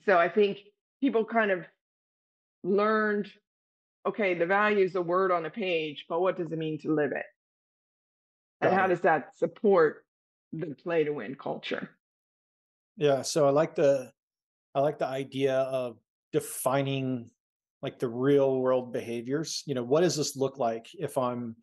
so 0.05 0.19
I 0.19 0.29
think 0.29 0.59
people 1.01 1.25
kind 1.25 1.51
of 1.51 1.65
learned 2.63 3.29
okay, 4.07 4.35
the 4.35 4.47
value 4.47 4.85
is 4.85 4.95
a 4.95 5.03
word 5.03 5.31
on 5.31 5.45
a 5.45 5.51
page, 5.51 6.07
but 6.09 6.21
what 6.21 6.37
does 6.39 6.51
it 6.51 6.59
mean 6.59 6.79
to 6.81 6.95
live 6.95 7.13
it? 7.13 7.27
And 8.63 8.75
how 8.75 8.87
does 8.87 9.01
that 9.03 9.37
support 9.37 10.05
the 10.53 10.75
play 10.83 11.05
to 11.05 11.13
win 11.13 11.35
culture? 11.35 11.91
Yeah, 12.97 13.23
so 13.23 13.47
I 13.47 13.51
like 13.51 13.75
the 13.75 14.13
I 14.75 14.81
like 14.81 14.99
the 14.99 15.07
idea 15.07 15.55
of 15.55 15.97
defining 16.33 17.31
like 17.83 17.99
the 17.99 18.09
real 18.09 18.59
world 18.59 18.93
behaviors 18.93 19.63
you 19.67 19.75
know 19.75 19.83
what 19.83 20.03
does 20.03 20.17
this 20.17 20.37
look 20.37 20.59
like 20.59 20.87
if 20.95 21.17
i'm 21.19 21.57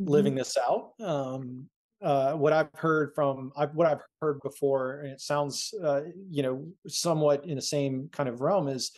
mm-hmm. 0.00 0.10
living 0.10 0.34
this 0.34 0.56
out 0.56 0.92
um 1.00 1.68
uh, 2.02 2.32
what 2.32 2.52
I've 2.52 2.70
heard 2.74 3.12
from 3.14 3.52
I've, 3.56 3.74
what 3.74 3.86
I've 3.86 4.00
heard 4.22 4.40
before, 4.42 5.00
and 5.00 5.12
it 5.12 5.20
sounds 5.20 5.74
uh, 5.84 6.02
you 6.30 6.42
know 6.42 6.66
somewhat 6.86 7.44
in 7.44 7.56
the 7.56 7.62
same 7.62 8.08
kind 8.10 8.28
of 8.28 8.40
realm 8.40 8.68
is 8.68 8.92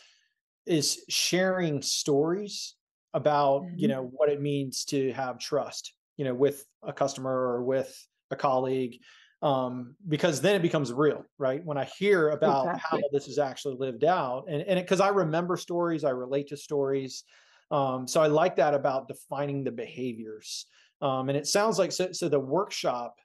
is 0.65 1.03
sharing 1.09 1.81
stories 1.81 2.75
about 3.13 3.63
mm-hmm. 3.63 3.77
you 3.77 3.87
know 3.89 4.09
what 4.13 4.29
it 4.29 4.41
means 4.41 4.85
to 4.85 5.11
have 5.11 5.37
trust, 5.37 5.93
you 6.17 6.25
know, 6.25 6.33
with 6.33 6.65
a 6.81 6.93
customer 6.93 7.31
or 7.31 7.63
with 7.63 7.93
a 8.31 8.35
colleague, 8.35 8.99
um, 9.43 9.97
because 10.07 10.39
then 10.39 10.55
it 10.55 10.61
becomes 10.61 10.91
real, 10.93 11.25
right? 11.37 11.63
When 11.65 11.77
I 11.77 11.83
hear 11.83 12.29
about 12.29 12.65
exactly. 12.65 13.01
how 13.01 13.09
this 13.11 13.27
is 13.27 13.37
actually 13.37 13.75
lived 13.75 14.05
out, 14.05 14.45
and 14.47 14.61
and 14.61 14.79
because 14.79 15.01
I 15.01 15.09
remember 15.09 15.57
stories, 15.57 16.05
I 16.05 16.11
relate 16.11 16.47
to 16.47 16.57
stories, 16.57 17.25
um, 17.69 18.07
so 18.07 18.21
I 18.21 18.27
like 18.27 18.55
that 18.55 18.73
about 18.73 19.09
defining 19.09 19.65
the 19.65 19.71
behaviors. 19.71 20.65
Um, 21.01 21.27
and 21.27 21.37
it 21.37 21.45
sounds 21.45 21.77
like 21.77 21.91
so. 21.91 22.13
So 22.13 22.29
the 22.29 22.39
workshop 22.39 23.19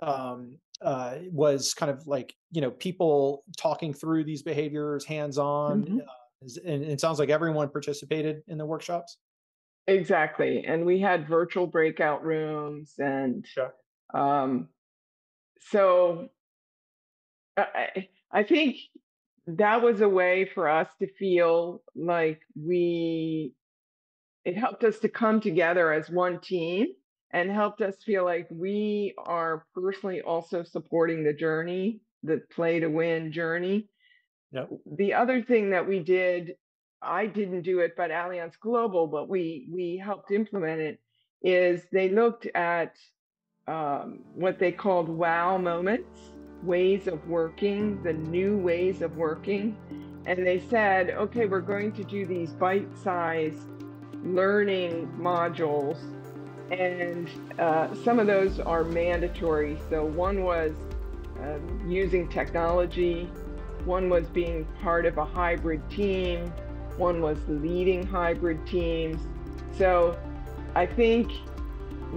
um, 0.00 0.56
uh, 0.80 1.16
was 1.30 1.74
kind 1.74 1.92
of 1.92 2.06
like 2.06 2.34
you 2.50 2.62
know 2.62 2.70
people 2.70 3.44
talking 3.58 3.92
through 3.92 4.24
these 4.24 4.42
behaviors, 4.42 5.04
hands 5.04 5.36
on, 5.36 5.84
mm-hmm. 5.84 5.98
uh, 5.98 6.60
and 6.64 6.84
it 6.84 7.02
sounds 7.02 7.18
like 7.18 7.28
everyone 7.28 7.68
participated 7.68 8.42
in 8.48 8.56
the 8.56 8.64
workshops. 8.64 9.18
Exactly, 9.86 10.64
and 10.66 10.86
we 10.86 11.00
had 11.00 11.28
virtual 11.28 11.66
breakout 11.66 12.24
rooms 12.24 12.94
and. 12.98 13.46
Sure. 13.46 13.74
Um, 14.14 14.68
so 15.60 16.28
I, 17.56 18.08
I 18.32 18.42
think 18.42 18.76
that 19.46 19.82
was 19.82 20.00
a 20.00 20.08
way 20.08 20.48
for 20.54 20.68
us 20.68 20.88
to 21.00 21.12
feel 21.14 21.82
like 21.94 22.40
we 22.54 23.52
it 24.44 24.56
helped 24.56 24.84
us 24.84 24.98
to 25.00 25.08
come 25.08 25.40
together 25.40 25.92
as 25.92 26.08
one 26.08 26.40
team 26.40 26.86
and 27.32 27.50
helped 27.50 27.82
us 27.82 28.02
feel 28.04 28.24
like 28.24 28.48
we 28.50 29.14
are 29.18 29.66
personally 29.74 30.20
also 30.22 30.62
supporting 30.62 31.22
the 31.22 31.32
journey 31.32 32.00
the 32.22 32.40
play 32.52 32.80
to 32.80 32.88
win 32.88 33.32
journey 33.32 33.88
yep. 34.52 34.68
the 34.96 35.14
other 35.14 35.42
thing 35.42 35.70
that 35.70 35.86
we 35.86 36.00
did 36.00 36.54
i 37.02 37.26
didn't 37.26 37.62
do 37.62 37.80
it 37.80 37.94
but 37.96 38.10
allianz 38.10 38.58
global 38.60 39.06
but 39.06 39.28
we 39.28 39.68
we 39.72 39.96
helped 39.96 40.30
implement 40.30 40.80
it 40.80 41.00
is 41.42 41.82
they 41.92 42.08
looked 42.08 42.46
at 42.54 42.94
um, 43.70 44.18
what 44.34 44.58
they 44.58 44.72
called 44.72 45.08
wow 45.08 45.56
moments, 45.56 46.32
ways 46.64 47.06
of 47.06 47.26
working, 47.28 48.02
the 48.02 48.12
new 48.12 48.56
ways 48.58 49.00
of 49.00 49.16
working. 49.16 49.76
And 50.26 50.44
they 50.44 50.58
said, 50.58 51.10
okay, 51.10 51.46
we're 51.46 51.60
going 51.60 51.92
to 51.92 52.02
do 52.02 52.26
these 52.26 52.52
bite 52.52 52.88
sized 52.98 53.68
learning 54.24 55.08
modules. 55.16 55.98
And 56.72 57.30
uh, 57.60 57.94
some 58.04 58.18
of 58.18 58.26
those 58.26 58.58
are 58.58 58.82
mandatory. 58.82 59.78
So 59.88 60.04
one 60.04 60.42
was 60.42 60.72
uh, 61.40 61.58
using 61.86 62.28
technology, 62.28 63.24
one 63.84 64.10
was 64.10 64.26
being 64.26 64.66
part 64.82 65.06
of 65.06 65.16
a 65.16 65.24
hybrid 65.24 65.88
team, 65.88 66.52
one 66.96 67.22
was 67.22 67.38
leading 67.46 68.04
hybrid 68.04 68.66
teams. 68.66 69.22
So 69.78 70.18
I 70.74 70.86
think 70.86 71.30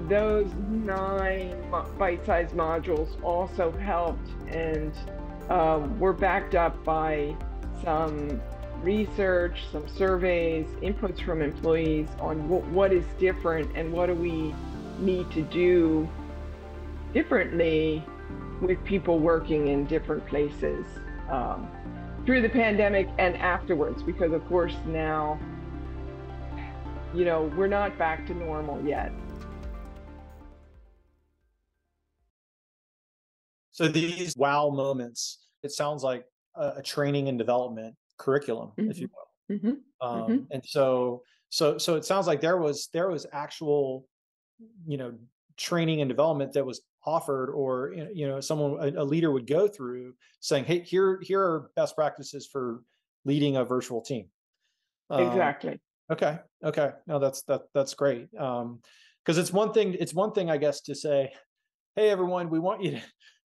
those 0.07 0.51
nine 0.69 1.55
bite-sized 1.97 2.55
modules 2.55 3.21
also 3.23 3.71
helped 3.71 4.27
and 4.47 4.93
um, 5.50 6.00
were 6.00 6.13
backed 6.13 6.55
up 6.55 6.83
by 6.83 7.35
some 7.83 8.41
research, 8.81 9.63
some 9.71 9.88
surveys, 9.88 10.67
inputs 10.81 11.23
from 11.23 11.41
employees 11.41 12.07
on 12.19 12.50
what 12.73 12.91
is 12.91 13.05
different 13.19 13.75
and 13.75 13.91
what 13.91 14.07
do 14.07 14.13
we 14.13 14.53
need 15.00 15.29
to 15.31 15.41
do 15.43 16.07
differently 17.13 18.03
with 18.62 18.83
people 18.83 19.19
working 19.19 19.67
in 19.67 19.85
different 19.85 20.25
places 20.25 20.85
um, 21.29 21.69
through 22.25 22.41
the 22.41 22.50
pandemic 22.50 23.07
and 23.19 23.35
afterwards, 23.38 24.01
because 24.01 24.31
of 24.31 24.45
course 24.47 24.75
now, 24.85 25.39
you 27.13 27.25
know, 27.25 27.51
we're 27.55 27.67
not 27.67 27.97
back 27.97 28.25
to 28.25 28.33
normal 28.33 28.83
yet. 28.85 29.12
So 33.74 33.88
these 33.88 34.36
wow 34.38 34.70
moments, 34.70 35.39
it 35.62 35.72
sounds 35.72 36.03
like 36.03 36.25
a, 36.56 36.75
a 36.77 36.82
training 36.82 37.27
and 37.27 37.38
development 37.38 37.96
curriculum, 38.18 38.72
mm-hmm. 38.77 38.89
if 38.89 39.00
you 39.00 39.10
will. 39.10 39.58
Mm-hmm. 39.58 40.08
Um, 40.08 40.22
mm-hmm. 40.22 40.44
And 40.51 40.63
so, 40.65 41.24
so, 41.50 41.77
so 41.77 41.96
it 41.96 42.06
sounds 42.06 42.25
like 42.25 42.42
there 42.42 42.58
was 42.58 42.88
there 42.94 43.10
was 43.10 43.27
actual, 43.34 44.08
you 44.88 44.98
know, 44.98 45.13
training 45.58 46.01
and 46.01 46.10
development 46.10 46.53
that 46.53 46.65
was 46.65 46.82
offered, 47.06 47.51
or 47.51 47.94
you 48.13 48.27
know, 48.27 48.39
someone 48.39 48.80
a, 48.80 49.01
a 49.01 49.03
leader 49.03 49.32
would 49.32 49.46
go 49.46 49.68
through 49.68 50.13
saying, 50.39 50.65
"Hey, 50.65 50.80
here 50.80 51.20
here 51.22 51.42
are 51.42 51.70
best 51.75 51.96
practices 51.96 52.48
for 52.48 52.82
leading 53.25 53.58
a 53.58 53.65
virtual 53.65 54.01
team." 54.01 54.27
Um, 55.10 55.27
exactly. 55.27 55.80
Okay. 56.12 56.39
Okay. 56.63 56.92
No, 57.06 57.20
that's 57.20 57.44
that 57.44 57.63
that's 57.74 57.94
great. 57.94 58.27
Um, 58.39 58.80
because 59.24 59.38
it's 59.38 59.53
one 59.53 59.72
thing 59.74 59.96
it's 60.00 60.13
one 60.13 60.32
thing 60.32 60.50
i 60.50 60.58
guess 60.58 60.82
to 60.82 60.96
say 60.96 61.32
hey 61.96 62.10
everyone 62.10 62.50
we 62.50 62.60
want 62.60 62.84
you 62.84 62.92
to 62.92 63.01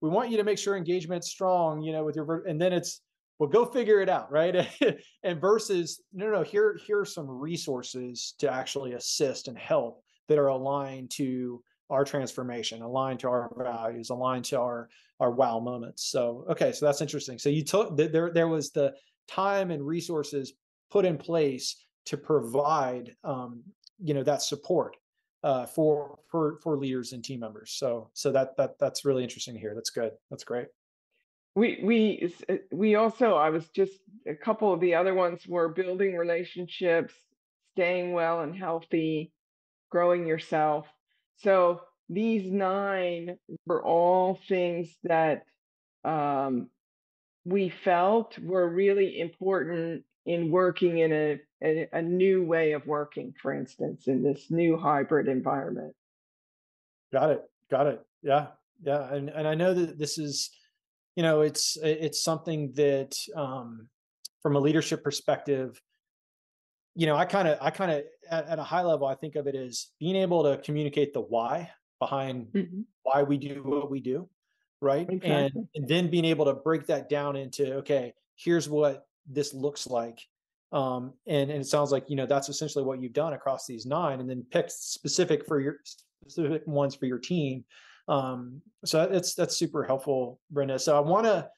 we 0.03 0.10
want 0.10 0.29
you 0.29 0.36
to 0.36 0.43
make 0.43 0.57
sure 0.57 0.75
engagement's 0.75 1.29
strong 1.29 1.81
you 1.81 1.93
know 1.93 2.03
with 2.03 2.15
your 2.15 2.45
and 2.45 2.62
then 2.62 2.74
it's 2.74 3.00
well 3.39 3.50
go 3.50 3.65
figure 3.65 4.01
it 4.01 4.10
out 4.10 4.31
right? 4.31 4.67
And 5.24 5.39
versus 5.39 6.01
no 6.12 6.29
no 6.29 6.43
here 6.43 6.77
here 6.86 7.00
are 7.00 7.05
some 7.05 7.27
resources 7.27 8.36
to 8.39 8.51
actually 8.51 8.93
assist 8.93 9.48
and 9.48 9.57
help 9.57 10.03
that 10.27 10.38
are 10.38 10.48
aligned 10.48 11.10
to 11.12 11.63
our 11.89 12.03
transformation 12.03 12.81
aligned 12.81 13.22
to 13.22 13.29
our 13.29 13.50
values 13.57 14.10
aligned 14.10 14.45
to 14.45 14.60
our 14.60 14.89
our 15.22 15.31
wow 15.31 15.60
moments. 15.60 16.12
So 16.12 16.45
okay 16.51 16.74
so 16.74 16.86
that's 16.86 17.01
interesting. 17.01 17.39
So 17.39 17.50
you 17.50 17.63
took 17.63 17.95
there 17.95 18.31
there 18.33 18.50
was 18.50 18.72
the 18.72 18.93
time 19.29 19.72
and 19.72 19.88
resources 19.88 20.53
put 20.91 21.05
in 21.05 21.17
place 21.17 21.86
to 22.07 22.17
provide 22.17 23.15
um, 23.24 23.63
you 24.03 24.13
know 24.13 24.24
that 24.24 24.41
support 24.41 24.98
uh, 25.43 25.65
for 25.65 26.19
for 26.29 26.57
for 26.62 26.77
leaders 26.77 27.13
and 27.13 27.23
team 27.23 27.41
members. 27.41 27.71
So 27.71 28.09
so 28.13 28.31
that 28.31 28.55
that 28.57 28.79
that's 28.79 29.05
really 29.05 29.23
interesting 29.23 29.53
to 29.53 29.59
hear. 29.59 29.75
That's 29.75 29.89
good. 29.89 30.12
That's 30.29 30.43
great. 30.43 30.67
We 31.55 31.79
we 31.83 32.33
uh, 32.50 32.55
we 32.71 32.95
also 32.95 33.35
I 33.35 33.50
was 33.50 33.67
just 33.69 33.93
a 34.27 34.35
couple 34.35 34.73
of 34.73 34.79
the 34.79 34.95
other 34.95 35.13
ones 35.13 35.45
were 35.47 35.69
building 35.69 36.15
relationships, 36.15 37.13
staying 37.73 38.13
well 38.13 38.41
and 38.41 38.55
healthy, 38.55 39.31
growing 39.89 40.25
yourself. 40.25 40.88
So 41.38 41.81
these 42.09 42.51
nine 42.51 43.38
were 43.65 43.83
all 43.83 44.39
things 44.47 44.95
that 45.03 45.43
um, 46.03 46.69
we 47.45 47.69
felt 47.69 48.38
were 48.39 48.69
really 48.69 49.19
important 49.19 50.03
in 50.25 50.51
working 50.51 51.00
in 51.00 51.12
a, 51.12 51.39
a, 51.63 51.88
a 51.94 52.01
new 52.01 52.46
way 52.46 52.72
of 52.72 52.86
working, 52.88 53.34
for 53.42 53.53
instance, 53.53 54.08
in 54.08 54.24
this 54.24 54.50
new 54.50 54.77
hybrid 54.77 55.27
environment. 55.27 55.94
Got 57.12 57.32
it. 57.32 57.44
Got 57.70 57.88
it. 57.88 58.06
Yeah. 58.22 58.48
Yeah. 58.84 59.13
And 59.13 59.30
and 59.30 59.48
I 59.48 59.56
know 59.56 59.74
that 59.74 59.98
this 59.98 60.18
is, 60.18 60.50
you 61.15 61.24
know, 61.24 61.42
it's 61.42 61.77
it's 61.82 62.24
something 62.24 62.72
that 62.74 63.15
um 63.36 63.89
from 64.42 64.56
a 64.56 64.60
leadership 64.60 65.03
perspective, 65.03 65.80
you 66.96 67.06
know, 67.06 67.15
I 67.15 67.25
kind 67.25 67.48
of 67.48 67.58
I 67.62 67.70
kind 67.70 67.92
of 67.92 68.03
at, 68.30 68.48
at, 68.48 68.60
a 68.60 68.63
high 68.63 68.82
level, 68.82 69.08
I 69.08 69.15
think 69.15 69.36
of 69.36 69.48
it 69.48 69.56
as 69.56 69.88
being 70.00 70.15
able 70.15 70.44
to 70.44 70.58
communicate 70.58 71.13
the 71.13 71.22
why 71.22 71.72
behind 72.00 72.48
mm-hmm. 72.48 72.82
why 73.03 73.24
we 73.24 73.38
do 73.38 73.62
what 73.63 73.92
we 73.92 74.00
do. 74.00 74.30
Right. 74.82 75.08
Exactly. 75.10 75.32
And, 75.32 75.68
and 75.75 75.88
then 75.88 76.10
being 76.10 76.25
able 76.25 76.46
to 76.46 76.53
break 76.53 76.88
that 76.88 77.08
down 77.08 77.38
into, 77.38 77.75
okay, 77.75 78.13
here's 78.36 78.68
what 78.68 79.06
this 79.30 79.53
looks 79.53 79.88
like 79.88 80.20
um, 80.72 81.13
and, 81.27 81.51
and 81.51 81.62
it 81.62 81.68
sounds 81.68 81.92
like 81.92 82.10
you 82.10 82.15
know 82.15 82.25
that's 82.25 82.50
essentially 82.50 82.84
what 82.84 83.01
you've 83.01 83.13
done 83.13 83.34
across 83.34 83.65
these 83.65 83.86
nine 83.86 84.20
and 84.20 84.30
then 84.30 84.46
pick 84.51 84.65
specific 84.70 85.46
for 85.46 85.60
your 85.60 85.77
specific 86.27 86.65
ones 86.65 86.96
for 86.96 87.06
your 87.06 87.20
team 87.20 87.63
um, 88.08 88.62
so 88.84 89.08
that's 89.08 89.34
that's 89.36 89.56
super 89.56 89.84
helpful 89.84 90.39
brenda. 90.51 90.77
So 90.77 90.98
i 90.98 91.00
want 91.00 91.25
to 91.25 91.50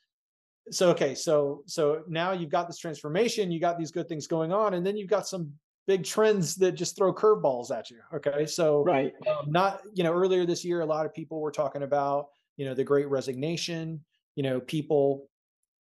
so 0.72 0.90
okay 0.90 1.14
so 1.16 1.64
so 1.66 2.04
now 2.08 2.32
you've 2.32 2.50
got 2.50 2.68
this 2.68 2.78
transformation 2.78 3.52
you 3.52 3.60
got 3.60 3.78
these 3.78 3.92
good 3.92 4.10
things 4.10 4.28
going 4.28 4.52
on 4.52 4.74
and 4.74 4.86
then 4.86 4.98
you've 4.98 5.10
got 5.10 5.28
some 5.28 5.52
big 5.88 6.04
trends 6.04 6.56
that 6.56 6.72
just 6.72 6.96
throw 6.96 7.14
curveballs 7.14 7.72
at 7.72 7.92
you 7.92 8.00
okay? 8.14 8.46
So 8.46 8.84
right. 8.84 9.14
um, 9.28 9.52
not 9.52 9.82
you 9.94 10.04
know 10.04 10.12
earlier 10.14 10.46
this 10.46 10.66
year 10.66 10.82
a 10.82 10.86
lot 10.86 11.06
of 11.06 11.14
people 11.14 11.40
were 11.40 11.52
talking 11.52 11.84
about 11.84 12.28
you 12.58 12.66
know 12.66 12.74
the 12.74 12.84
great 12.84 13.08
resignation 13.10 14.04
you 14.36 14.44
know 14.44 14.60
people 14.60 15.28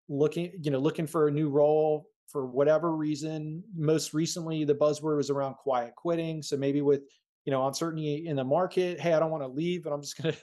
looking 0.09 0.51
you 0.61 0.71
know 0.71 0.79
looking 0.79 1.07
for 1.07 1.27
a 1.27 1.31
new 1.31 1.49
role 1.49 2.07
for 2.27 2.45
whatever 2.45 2.95
reason. 2.95 3.63
Most 3.75 4.13
recently 4.13 4.63
the 4.63 4.75
buzzword 4.75 5.17
was 5.17 5.29
around 5.29 5.55
quiet 5.55 5.95
quitting. 5.95 6.41
So 6.41 6.57
maybe 6.57 6.81
with 6.81 7.01
you 7.45 7.51
know 7.51 7.65
uncertainty 7.67 8.25
in 8.27 8.35
the 8.35 8.43
market 8.43 8.99
hey 8.99 9.13
i 9.13 9.19
don't 9.19 9.29
want 9.29 9.43
to 9.43 9.47
leave 9.47 9.83
but 9.83 9.93
i'm 9.93 10.01
just 10.01 10.19
going 10.19 10.33
to 10.33 10.39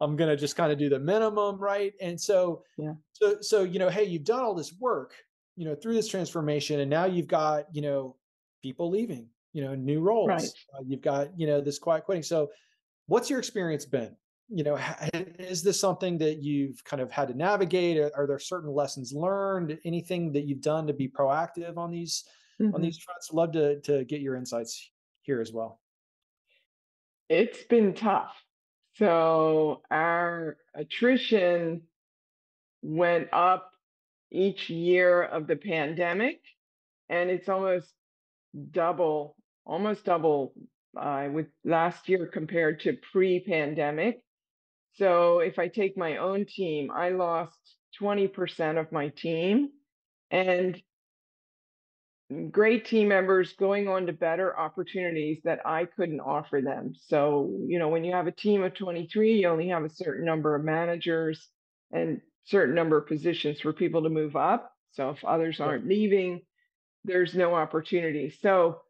i'm 0.00 0.14
going 0.14 0.30
to 0.30 0.36
just 0.36 0.56
kind 0.56 0.70
of 0.70 0.78
do 0.78 0.88
the 0.88 0.98
minimum 0.98 1.58
right? 1.58 1.92
And 2.00 2.20
so 2.20 2.62
yeah. 2.78 2.92
so 3.12 3.36
so 3.40 3.64
you 3.64 3.78
know 3.78 3.90
hey 3.90 4.04
you've 4.04 4.24
done 4.24 4.44
all 4.44 4.54
this 4.54 4.72
work 4.78 5.14
you 5.56 5.64
know 5.64 5.74
through 5.74 5.94
this 5.94 6.08
transformation 6.08 6.80
and 6.80 6.88
now 6.90 7.04
you've 7.04 7.28
got 7.28 7.66
you 7.72 7.82
know 7.82 8.16
people 8.62 8.88
leaving 8.88 9.28
you 9.54 9.62
know 9.62 9.74
new 9.74 10.00
roles. 10.00 10.28
Right. 10.28 10.48
uh, 10.74 10.82
you've 10.84 11.00
got 11.00 11.28
you 11.38 11.46
know 11.46 11.60
this 11.60 11.78
quiet 11.78 12.04
quitting. 12.04 12.22
So 12.22 12.50
what's 13.06 13.30
your 13.30 13.38
experience 13.38 13.86
been 13.86 14.14
you 14.48 14.64
know 14.64 14.78
is 15.38 15.62
this 15.62 15.80
something 15.80 16.18
that 16.18 16.42
you've 16.42 16.82
kind 16.84 17.00
of 17.00 17.10
had 17.10 17.28
to 17.28 17.34
navigate? 17.34 17.98
Are, 18.14 18.26
there 18.26 18.38
certain 18.38 18.72
lessons 18.72 19.12
learned? 19.12 19.78
Anything 19.84 20.32
that 20.32 20.46
you've 20.46 20.60
done 20.60 20.86
to 20.86 20.92
be 20.92 21.08
proactive 21.08 21.76
on 21.76 21.90
these 21.90 22.24
mm-hmm. 22.60 22.74
on 22.74 22.82
these 22.82 22.98
fronts? 22.98 23.32
Love 23.32 23.52
to 23.52 23.80
to 23.82 24.04
get 24.04 24.20
your 24.20 24.36
insights 24.36 24.90
here 25.22 25.40
as 25.40 25.52
well. 25.52 25.80
It's 27.28 27.64
been 27.64 27.94
tough. 27.94 28.34
So 28.96 29.82
our 29.90 30.56
attrition 30.74 31.82
went 32.82 33.28
up 33.32 33.70
each 34.30 34.68
year 34.68 35.22
of 35.22 35.46
the 35.46 35.56
pandemic 35.56 36.40
and 37.08 37.30
it's 37.30 37.48
almost 37.48 37.92
double 38.70 39.36
almost 39.64 40.04
double 40.04 40.52
uh, 40.96 41.28
with 41.32 41.46
last 41.64 42.08
year 42.08 42.26
compared 42.26 42.80
to 42.80 42.96
pre-pandemic 43.12 44.20
so 44.94 45.40
if 45.40 45.58
I 45.58 45.68
take 45.68 45.96
my 45.96 46.18
own 46.18 46.46
team, 46.46 46.90
I 46.90 47.10
lost 47.10 47.58
20% 48.00 48.78
of 48.78 48.92
my 48.92 49.08
team 49.08 49.70
and 50.30 50.80
mm, 52.32 52.50
great 52.50 52.86
team 52.86 53.08
members 53.08 53.54
going 53.54 53.88
on 53.88 54.06
to 54.06 54.12
better 54.12 54.56
opportunities 54.58 55.40
that 55.44 55.60
I 55.66 55.86
couldn't 55.86 56.20
offer 56.20 56.60
them. 56.60 56.92
So, 57.06 57.56
you 57.66 57.78
know, 57.78 57.88
when 57.88 58.04
you 58.04 58.12
have 58.12 58.26
a 58.26 58.32
team 58.32 58.62
of 58.62 58.74
23, 58.74 59.34
you 59.40 59.48
only 59.48 59.68
have 59.68 59.84
a 59.84 59.90
certain 59.90 60.24
number 60.24 60.54
of 60.54 60.64
managers 60.64 61.48
and 61.92 62.20
certain 62.44 62.74
number 62.74 62.98
of 62.98 63.08
positions 63.08 63.60
for 63.60 63.72
people 63.72 64.02
to 64.02 64.10
move 64.10 64.36
up. 64.36 64.70
So 64.92 65.10
if 65.10 65.24
others 65.24 65.60
aren't 65.60 65.88
leaving, 65.88 66.42
there's 67.04 67.34
no 67.34 67.54
opportunity. 67.54 68.30
So 68.42 68.80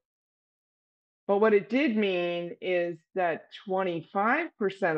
but 1.26 1.38
what 1.38 1.54
it 1.54 1.70
did 1.70 1.96
mean 1.96 2.56
is 2.60 2.98
that 3.14 3.46
25% 3.68 4.50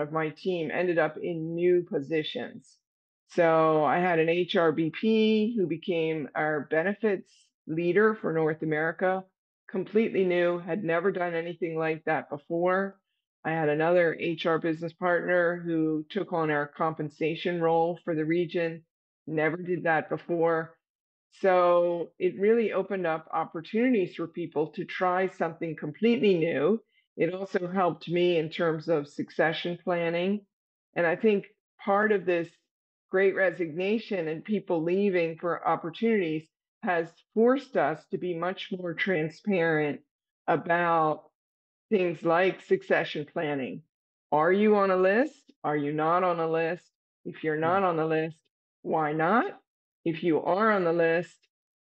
of 0.02 0.12
my 0.12 0.30
team 0.30 0.70
ended 0.72 0.98
up 0.98 1.16
in 1.16 1.54
new 1.54 1.86
positions. 1.88 2.76
So 3.28 3.84
I 3.84 3.98
had 3.98 4.18
an 4.18 4.28
HRBP 4.28 5.56
who 5.56 5.66
became 5.66 6.28
our 6.34 6.66
benefits 6.70 7.30
leader 7.66 8.14
for 8.20 8.32
North 8.32 8.62
America, 8.62 9.24
completely 9.68 10.24
new, 10.24 10.58
had 10.58 10.84
never 10.84 11.12
done 11.12 11.34
anything 11.34 11.78
like 11.78 12.04
that 12.04 12.30
before. 12.30 12.98
I 13.44 13.50
had 13.50 13.68
another 13.68 14.16
HR 14.20 14.56
business 14.56 14.92
partner 14.92 15.62
who 15.64 16.04
took 16.10 16.32
on 16.32 16.50
our 16.50 16.66
compensation 16.66 17.60
role 17.60 17.98
for 18.04 18.14
the 18.14 18.24
region, 18.24 18.82
never 19.26 19.56
did 19.56 19.84
that 19.84 20.08
before. 20.08 20.76
So 21.40 22.12
it 22.18 22.38
really 22.38 22.72
opened 22.72 23.06
up 23.06 23.28
opportunities 23.32 24.14
for 24.14 24.26
people 24.26 24.68
to 24.68 24.84
try 24.84 25.28
something 25.28 25.76
completely 25.76 26.38
new. 26.38 26.80
It 27.16 27.34
also 27.34 27.68
helped 27.68 28.08
me 28.08 28.38
in 28.38 28.50
terms 28.50 28.88
of 28.88 29.08
succession 29.08 29.78
planning. 29.82 30.46
And 30.94 31.06
I 31.06 31.16
think 31.16 31.46
part 31.84 32.12
of 32.12 32.24
this 32.24 32.48
great 33.10 33.34
resignation 33.34 34.28
and 34.28 34.44
people 34.44 34.82
leaving 34.82 35.36
for 35.38 35.66
opportunities 35.66 36.46
has 36.82 37.08
forced 37.34 37.76
us 37.76 38.04
to 38.10 38.18
be 38.18 38.34
much 38.34 38.68
more 38.70 38.94
transparent 38.94 40.00
about 40.46 41.24
things 41.90 42.22
like 42.22 42.62
succession 42.62 43.26
planning. 43.30 43.82
Are 44.32 44.52
you 44.52 44.76
on 44.76 44.90
a 44.90 44.96
list? 44.96 45.52
Are 45.64 45.76
you 45.76 45.92
not 45.92 46.22
on 46.24 46.40
a 46.40 46.48
list? 46.48 46.84
If 47.24 47.42
you're 47.42 47.56
not 47.56 47.82
on 47.82 47.96
the 47.96 48.06
list, 48.06 48.36
why 48.82 49.12
not? 49.12 49.60
If 50.06 50.22
you 50.22 50.40
are 50.40 50.70
on 50.70 50.84
the 50.84 50.92
list, 50.92 51.36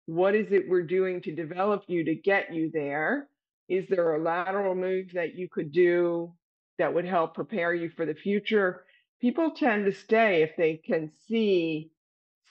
what 0.06 0.36
is 0.36 0.52
it 0.52 0.68
we're 0.68 0.84
doing 0.84 1.22
to 1.22 1.34
develop 1.34 1.84
you 1.88 2.04
to 2.04 2.16
get 2.16 2.54
you 2.54 2.70
there? 2.74 3.30
Is 3.70 3.88
there 3.88 4.14
a 4.14 4.22
lateral 4.22 4.76
move 4.76 5.14
that 5.14 5.36
you 5.36 5.48
could 5.50 5.72
do 5.72 6.34
that 6.78 6.94
would 6.94 7.06
help 7.06 7.34
prepare 7.34 7.74
you 7.74 7.90
for 7.90 8.06
the 8.06 8.14
future? 8.14 8.84
People 9.22 9.52
tend 9.52 9.86
to 9.86 9.94
stay 9.94 10.44
if 10.44 10.52
they 10.58 10.76
can 10.76 11.10
see 11.30 11.92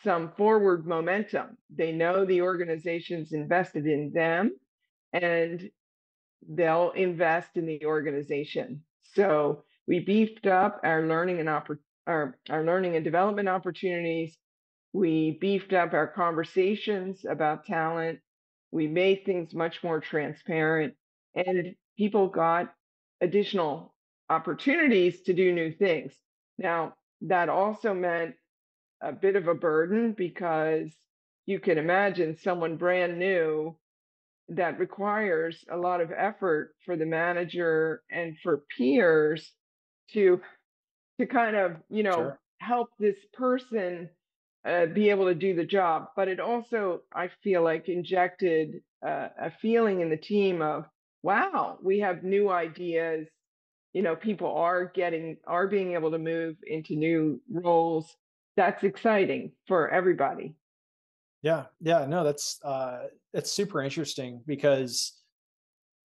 some 0.02 0.32
forward 0.38 0.86
momentum. 0.86 1.58
They 1.68 1.92
know 1.92 2.24
the 2.24 2.40
organization's 2.40 3.32
invested 3.32 3.86
in 3.86 4.10
them 4.14 4.52
and 5.12 5.68
they'll 6.48 6.92
invest 6.92 7.50
in 7.56 7.66
the 7.66 7.84
organization. 7.84 8.82
So 9.14 9.64
we 9.86 10.00
beefed 10.00 10.46
up 10.46 10.80
our 10.82 11.06
learning 11.06 11.40
and 11.40 11.48
our, 11.50 11.66
our 12.06 12.64
learning 12.64 12.96
and 12.96 13.04
development 13.04 13.50
opportunities. 13.50 14.38
We 14.98 15.38
beefed 15.40 15.72
up 15.72 15.92
our 15.92 16.08
conversations 16.08 17.24
about 17.24 17.64
talent. 17.64 18.18
We 18.72 18.88
made 18.88 19.24
things 19.24 19.54
much 19.54 19.84
more 19.84 20.00
transparent, 20.00 20.94
and 21.36 21.76
people 21.96 22.26
got 22.26 22.74
additional 23.20 23.94
opportunities 24.28 25.22
to 25.22 25.34
do 25.34 25.52
new 25.52 25.70
things. 25.70 26.14
Now, 26.58 26.94
that 27.20 27.48
also 27.48 27.94
meant 27.94 28.34
a 29.00 29.12
bit 29.12 29.36
of 29.36 29.46
a 29.46 29.54
burden 29.54 30.14
because 30.18 30.90
you 31.46 31.60
can 31.60 31.78
imagine 31.78 32.36
someone 32.36 32.76
brand 32.76 33.20
new 33.20 33.78
that 34.48 34.80
requires 34.80 35.64
a 35.70 35.76
lot 35.76 36.00
of 36.00 36.10
effort 36.10 36.74
for 36.84 36.96
the 36.96 37.06
manager 37.06 38.02
and 38.10 38.36
for 38.42 38.64
peers 38.76 39.52
to 40.10 40.40
to 41.20 41.26
kind 41.26 41.54
of 41.54 41.76
you 41.88 42.02
know 42.02 42.16
sure. 42.16 42.40
help 42.58 42.88
this 42.98 43.16
person 43.32 44.10
uh, 44.64 44.86
be 44.86 45.10
able 45.10 45.26
to 45.26 45.34
do 45.34 45.54
the 45.54 45.64
job 45.64 46.08
but 46.16 46.28
it 46.28 46.40
also 46.40 47.00
i 47.14 47.30
feel 47.42 47.62
like 47.62 47.88
injected 47.88 48.80
uh, 49.06 49.28
a 49.40 49.50
feeling 49.62 50.00
in 50.00 50.10
the 50.10 50.16
team 50.16 50.60
of 50.60 50.84
wow 51.22 51.78
we 51.82 52.00
have 52.00 52.22
new 52.22 52.50
ideas. 52.50 53.28
You 53.92 54.02
know 54.02 54.16
people 54.16 54.54
are 54.54 54.86
getting 54.86 55.38
are 55.46 55.66
being 55.66 55.94
able 55.94 56.10
to 56.10 56.18
move 56.18 56.56
into 56.66 56.94
new 56.94 57.40
roles. 57.50 58.14
That's 58.56 58.84
exciting 58.84 59.52
for 59.66 59.88
everybody. 59.88 60.54
Yeah 61.42 61.66
yeah 61.80 62.04
no 62.06 62.24
that's 62.24 62.58
uh 62.64 63.04
that's 63.32 63.52
super 63.52 63.82
interesting 63.82 64.42
because 64.46 65.14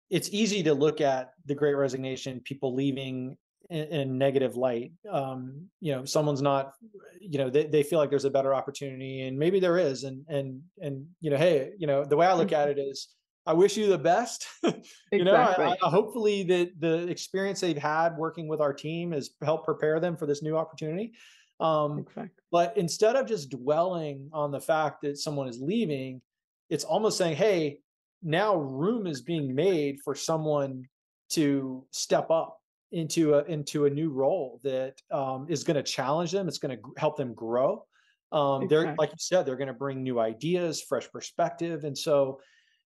it's 0.09 0.31
easy 0.31 0.63
to 0.63 0.73
look 0.73 1.01
at 1.01 1.33
the 1.47 1.55
great 1.55 1.75
resignation 1.75 2.41
people 2.41 2.75
leaving 2.75 3.37
in, 3.71 3.85
in 3.85 4.19
negative 4.19 4.57
light 4.57 4.93
um 5.11 5.67
you 5.81 5.93
know 5.93 6.05
someone's 6.05 6.43
not 6.43 6.73
you 7.21 7.39
know 7.39 7.51
they, 7.51 7.67
they 7.67 7.83
feel 7.83 7.99
like 7.99 8.11
there's 8.11 8.25
a 8.25 8.31
better 8.31 8.55
opportunity 8.55 9.23
and 9.23 9.39
maybe 9.39 9.61
there 9.61 9.79
is 9.79 10.05
and 10.05 10.25
and 10.29 10.61
and 10.81 11.07
you 11.21 11.31
know 11.31 11.37
hey 11.37 11.71
you 11.79 11.87
know 11.87 12.05
the 12.05 12.17
way 12.17 12.27
i 12.27 12.33
look 12.33 12.53
at 12.53 12.69
mm-hmm. 12.69 12.79
it 12.79 12.83
is 12.83 13.09
I 13.49 13.53
wish 13.53 13.77
you 13.77 13.87
the 13.87 13.97
best. 13.97 14.45
you 14.65 14.73
exactly. 15.13 15.65
know, 15.65 15.77
I, 15.81 15.87
I, 15.87 15.89
hopefully 15.89 16.43
that 16.43 16.81
the 16.81 17.07
experience 17.07 17.61
they've 17.61 17.79
had 17.79 18.17
working 18.17 18.49
with 18.49 18.61
our 18.61 18.73
team 18.73 19.13
has 19.13 19.31
helped 19.41 19.65
prepare 19.65 20.01
them 20.01 20.17
for 20.17 20.27
this 20.27 20.43
new 20.43 20.57
opportunity. 20.57 21.13
Um, 21.61 22.01
exactly. 22.01 22.43
But 22.51 22.77
instead 22.77 23.15
of 23.15 23.27
just 23.27 23.51
dwelling 23.51 24.31
on 24.33 24.51
the 24.51 24.61
fact 24.61 25.03
that 25.03 25.17
someone 25.19 25.49
is 25.49 25.61
leaving, 25.61 26.23
it's 26.71 26.83
almost 26.83 27.19
saying, 27.19 27.37
"Hey, 27.37 27.79
now 28.21 28.57
room 28.57 29.07
is 29.07 29.23
being 29.23 29.55
made 29.55 30.01
for 30.05 30.17
someone 30.17 30.85
to 31.31 31.87
step 31.93 32.31
up 32.31 32.59
into 32.93 33.35
a 33.35 33.45
into 33.45 33.87
a 33.87 33.91
new 33.91 34.11
role 34.11 34.61
that 34.63 34.95
um, 35.11 35.47
is 35.49 35.65
going 35.65 35.77
to 35.77 35.83
challenge 35.83 36.33
them. 36.33 36.49
It's 36.49 36.59
going 36.59 36.77
to 36.77 36.83
help 36.97 37.17
them 37.17 37.35
grow. 37.35 37.85
Um, 38.33 38.63
exactly. 38.63 38.69
They're 38.69 38.95
like 38.97 39.11
you 39.11 39.19
said, 39.19 39.47
they're 39.47 39.57
going 39.57 39.69
to 39.69 39.75
bring 39.75 40.03
new 40.03 40.21
ideas, 40.21 40.83
fresh 40.83 41.11
perspective, 41.11 41.85
and 41.85 41.97
so 41.97 42.41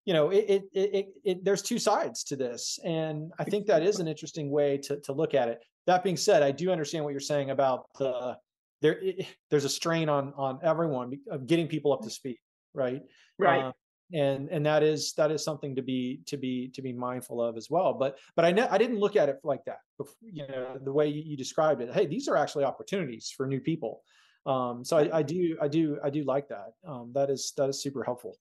you 0.04 0.14
know 0.14 0.30
it, 0.30 0.44
it, 0.48 0.64
it, 0.72 1.08
it, 1.24 1.44
there's 1.44 1.62
two 1.62 1.78
sides 1.78 2.24
to 2.24 2.36
this 2.36 2.78
and 2.84 3.30
i 3.38 3.44
think 3.44 3.66
that 3.66 3.82
is 3.82 4.00
an 4.00 4.08
interesting 4.08 4.50
way 4.50 4.78
to, 4.78 4.98
to 5.00 5.12
look 5.12 5.34
at 5.34 5.48
it 5.48 5.62
that 5.86 6.02
being 6.02 6.16
said 6.16 6.42
i 6.42 6.50
do 6.50 6.70
understand 6.70 7.04
what 7.04 7.10
you're 7.10 7.20
saying 7.20 7.50
about 7.50 7.86
the 7.98 8.36
there 8.80 8.98
it, 9.00 9.26
there's 9.50 9.64
a 9.64 9.68
strain 9.68 10.08
on 10.08 10.32
on 10.36 10.58
everyone 10.62 11.12
of 11.30 11.46
getting 11.46 11.68
people 11.68 11.92
up 11.92 12.00
to 12.02 12.10
speed 12.10 12.38
right 12.74 13.02
right 13.38 13.62
um, 13.62 13.72
and 14.12 14.48
and 14.50 14.64
that 14.66 14.82
is 14.82 15.12
that 15.14 15.30
is 15.30 15.44
something 15.44 15.74
to 15.74 15.82
be 15.82 16.20
to 16.26 16.36
be 16.36 16.68
to 16.74 16.82
be 16.82 16.92
mindful 16.92 17.40
of 17.40 17.56
as 17.56 17.68
well 17.70 17.92
but 17.92 18.18
but 18.34 18.44
i 18.44 18.50
ne- 18.50 18.68
i 18.68 18.76
didn't 18.76 18.98
look 18.98 19.16
at 19.16 19.28
it 19.28 19.38
like 19.44 19.64
that 19.64 19.78
you 20.20 20.46
know 20.48 20.78
the 20.82 20.92
way 20.92 21.06
you, 21.06 21.22
you 21.24 21.36
described 21.36 21.80
it. 21.80 21.92
Hey 21.92 22.06
these 22.06 22.28
are 22.28 22.36
actually 22.36 22.64
opportunities 22.64 23.32
for 23.36 23.46
new 23.46 23.60
people. 23.60 24.02
Um 24.46 24.84
so 24.84 24.96
I, 24.96 25.18
I 25.18 25.22
do 25.22 25.56
i 25.60 25.68
do 25.68 25.98
i 26.02 26.10
do 26.10 26.24
like 26.24 26.48
that. 26.48 26.72
Um 26.86 27.12
that 27.14 27.30
is 27.30 27.52
that 27.56 27.68
is 27.68 27.82
super 27.82 28.02
helpful. 28.02 28.36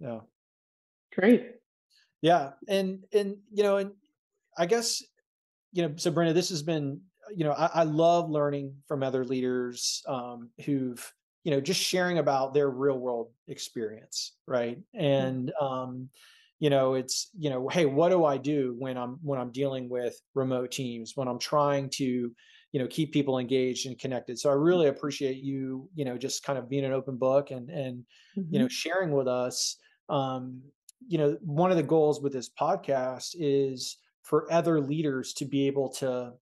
Yeah. 0.00 0.20
Great. 1.14 1.52
Yeah, 2.22 2.52
and 2.68 3.04
and 3.12 3.36
you 3.52 3.62
know, 3.62 3.76
and 3.76 3.92
I 4.58 4.66
guess 4.66 5.02
you 5.72 5.82
know, 5.82 5.94
so 5.96 6.10
Brenda, 6.10 6.32
this 6.32 6.48
has 6.48 6.62
been 6.62 7.00
you 7.34 7.44
know, 7.44 7.52
I, 7.52 7.66
I 7.66 7.82
love 7.82 8.30
learning 8.30 8.74
from 8.86 9.02
other 9.02 9.24
leaders 9.24 10.02
um, 10.06 10.50
who've 10.64 11.12
you 11.46 11.52
know 11.52 11.60
just 11.60 11.80
sharing 11.80 12.18
about 12.18 12.52
their 12.52 12.68
real 12.68 12.98
world 12.98 13.30
experience, 13.48 14.32
right? 14.46 14.78
Mm-hmm. 14.78 15.04
And 15.04 15.52
um, 15.60 16.08
you 16.58 16.70
know, 16.70 16.94
it's 16.94 17.30
you 17.38 17.48
know, 17.50 17.68
hey, 17.68 17.86
what 17.86 18.10
do 18.10 18.24
I 18.24 18.36
do 18.36 18.74
when 18.78 18.98
I'm 18.98 19.18
when 19.22 19.40
I'm 19.40 19.52
dealing 19.52 19.88
with 19.88 20.20
remote 20.34 20.72
teams 20.72 21.12
when 21.14 21.28
I'm 21.28 21.38
trying 21.38 21.88
to 21.94 22.04
you 22.72 22.82
know 22.82 22.88
keep 22.88 23.12
people 23.12 23.38
engaged 23.38 23.86
and 23.86 23.98
connected 23.98 24.38
so 24.38 24.50
i 24.50 24.52
really 24.52 24.88
appreciate 24.88 25.36
you 25.36 25.88
you 25.94 26.04
know 26.04 26.18
just 26.18 26.42
kind 26.42 26.58
of 26.58 26.68
being 26.68 26.84
an 26.84 26.92
open 26.92 27.16
book 27.16 27.50
and 27.50 27.70
and 27.70 28.04
mm-hmm. 28.36 28.52
you 28.52 28.58
know 28.58 28.68
sharing 28.68 29.12
with 29.12 29.28
us 29.28 29.76
um, 30.08 30.62
you 31.06 31.18
know, 31.18 31.36
one 31.42 31.70
of 31.70 31.76
the 31.76 31.82
goals 31.82 32.20
with 32.20 32.32
this 32.32 32.48
podcast 32.48 33.34
is 33.38 33.98
for 34.22 34.50
other 34.52 34.80
leaders 34.80 35.32
to 35.34 35.44
be 35.44 35.66
able 35.66 35.88
to 35.88 36.32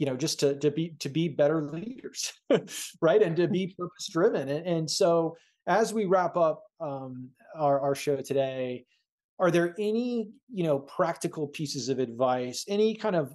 you 0.00 0.06
know 0.06 0.16
just 0.16 0.40
to 0.40 0.58
to 0.58 0.70
be 0.70 0.94
to 0.98 1.08
be 1.08 1.28
better 1.28 1.62
leaders 1.62 2.32
right 3.02 3.22
and 3.22 3.36
to 3.36 3.46
be 3.46 3.72
purpose 3.78 4.08
driven 4.10 4.48
and, 4.48 4.66
and 4.66 4.90
so 4.90 5.36
as 5.66 5.92
we 5.92 6.06
wrap 6.06 6.36
up 6.36 6.64
um, 6.80 7.28
our, 7.54 7.78
our 7.80 7.94
show 7.94 8.16
today 8.16 8.84
are 9.38 9.50
there 9.50 9.74
any 9.78 10.30
you 10.52 10.64
know 10.64 10.78
practical 10.80 11.46
pieces 11.46 11.90
of 11.90 11.98
advice 11.98 12.64
any 12.66 12.94
kind 12.94 13.14
of 13.14 13.32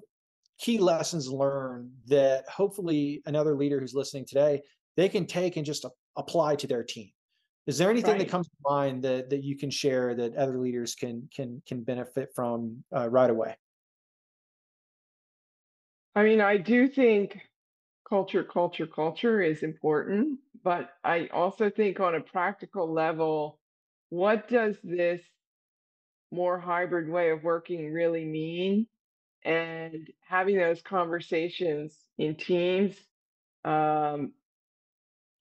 key 0.58 0.80
lessons 0.80 1.30
learned 1.30 1.92
that 2.08 2.50
hopefully 2.50 3.22
another 3.28 3.56
leader 3.56 3.80
who's 3.80 3.94
listening 3.94 4.26
today 4.26 4.60
they 4.98 5.08
can 5.08 5.28
take 5.28 5.58
and 5.58 5.66
just 5.66 5.86
apply 6.18 6.56
to 6.56 6.66
their 6.66 6.84
team 6.84 7.12
is 7.68 7.78
there 7.78 7.92
anything 7.92 8.14
right. 8.14 8.20
that 8.20 8.30
comes 8.30 8.48
to 8.48 8.56
mind 8.64 9.04
that 9.04 9.30
that 9.30 9.44
you 9.44 9.56
can 9.56 9.70
share 9.70 10.16
that 10.16 10.36
other 10.36 10.58
leaders 10.58 10.96
can 10.96 11.28
can 11.36 11.62
can 11.68 11.84
benefit 11.84 12.30
from 12.36 12.84
uh, 12.96 13.10
right 13.10 13.30
away? 13.30 13.56
I 16.16 16.24
mean, 16.24 16.42
I 16.42 16.58
do 16.58 16.88
think 16.88 17.38
culture, 18.08 18.44
culture, 18.44 18.88
culture 18.88 19.42
is 19.42 19.64
important, 19.64 20.40
but 20.64 20.92
I 21.04 21.28
also 21.34 21.70
think 21.70 22.00
on 22.00 22.16
a 22.16 22.22
practical 22.22 22.92
level, 22.92 23.60
what 24.10 24.48
does 24.48 24.78
this 24.84 25.22
more 26.32 26.60
hybrid 26.60 27.10
way 27.10 27.32
of 27.32 27.44
working 27.44 27.92
really 27.92 28.26
mean? 28.26 28.88
And 29.44 30.08
having 30.28 30.58
those 30.58 30.82
conversations 30.82 31.98
in 32.18 32.36
teams 32.36 32.96
um, 33.66 34.34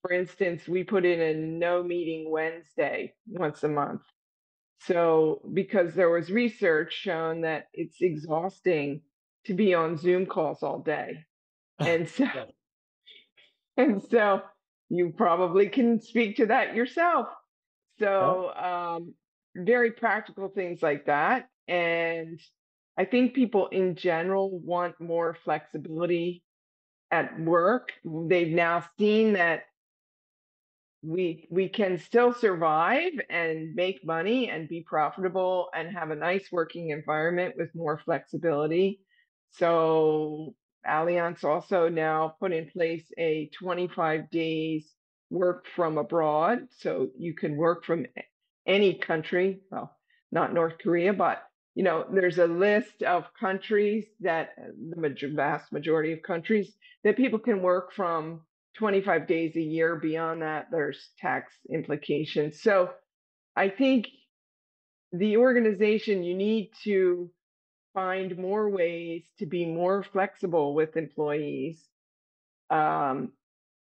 for 0.01 0.11
instance, 0.13 0.67
we 0.67 0.83
put 0.83 1.05
in 1.05 1.19
a 1.21 1.33
no 1.33 1.83
meeting 1.83 2.29
Wednesday 2.29 3.13
once 3.27 3.63
a 3.63 3.67
month. 3.67 4.01
So, 4.81 5.41
because 5.53 5.95
there 5.95 6.11
was 6.11 6.31
research 6.31 6.93
shown 6.93 7.41
that 7.41 7.69
it's 7.73 7.97
exhausting 8.01 9.01
to 9.45 9.53
be 9.53 9.73
on 9.73 9.97
Zoom 9.97 10.25
calls 10.25 10.63
all 10.63 10.79
day. 10.79 11.23
And 11.77 12.07
so, 12.07 12.25
and 13.77 14.01
so 14.09 14.41
you 14.87 15.13
probably 15.17 15.67
can 15.67 15.99
speak 15.99 16.37
to 16.37 16.45
that 16.45 16.73
yourself. 16.73 17.27
So, 17.99 18.53
um, 18.55 19.13
very 19.57 19.91
practical 19.91 20.47
things 20.47 20.81
like 20.81 21.07
that. 21.07 21.49
And 21.67 22.39
I 22.97 23.03
think 23.03 23.33
people 23.33 23.67
in 23.67 23.95
general 23.95 24.57
want 24.59 24.99
more 25.01 25.35
flexibility 25.43 26.43
at 27.11 27.39
work. 27.39 27.91
They've 28.05 28.53
now 28.53 28.85
seen 28.97 29.33
that 29.33 29.63
we 31.01 31.47
we 31.51 31.69
can 31.69 31.99
still 31.99 32.33
survive 32.33 33.13
and 33.29 33.75
make 33.75 34.03
money 34.03 34.49
and 34.49 34.67
be 34.67 34.81
profitable 34.81 35.69
and 35.75 35.95
have 35.95 36.09
a 36.09 36.15
nice 36.15 36.51
working 36.51 36.89
environment 36.89 37.55
with 37.57 37.69
more 37.75 37.99
flexibility. 38.03 39.01
So 39.57 40.55
Allianz 40.87 41.43
also 41.43 41.89
now 41.89 42.35
put 42.39 42.51
in 42.51 42.69
place 42.69 43.05
a 43.17 43.49
25 43.57 44.29
days 44.29 44.85
work 45.29 45.65
from 45.75 45.97
abroad. 45.97 46.67
So 46.77 47.09
you 47.17 47.33
can 47.33 47.55
work 47.55 47.85
from 47.85 48.05
any 48.67 48.95
country, 48.95 49.61
well, 49.71 49.95
not 50.31 50.53
North 50.53 50.77
Korea, 50.81 51.13
but 51.13 51.43
you 51.75 51.83
know, 51.83 52.05
there's 52.09 52.37
a 52.37 52.47
list 52.47 53.03
of 53.03 53.25
countries 53.37 54.05
that 54.21 54.51
uh, 54.57 54.71
the 54.77 55.31
vast 55.35 55.73
majority 55.73 56.13
of 56.13 56.21
countries 56.23 56.73
that 57.03 57.17
people 57.17 57.37
can 57.37 57.61
work 57.61 57.91
from 57.93 58.41
25 58.77 59.27
days 59.27 59.55
a 59.57 59.61
year. 59.61 59.97
Beyond 59.97 60.41
that, 60.41 60.67
there's 60.71 61.09
tax 61.19 61.51
implications. 61.69 62.61
So 62.61 62.91
I 63.57 63.69
think 63.69 64.07
the 65.11 65.35
organization, 65.37 66.23
you 66.23 66.35
need 66.35 66.71
to 66.85 67.29
find 67.95 68.37
more 68.37 68.69
ways 68.69 69.23
to 69.39 69.47
be 69.47 69.65
more 69.65 70.03
flexible 70.03 70.75
with 70.75 70.97
employees, 70.97 71.83
um, 72.69 73.31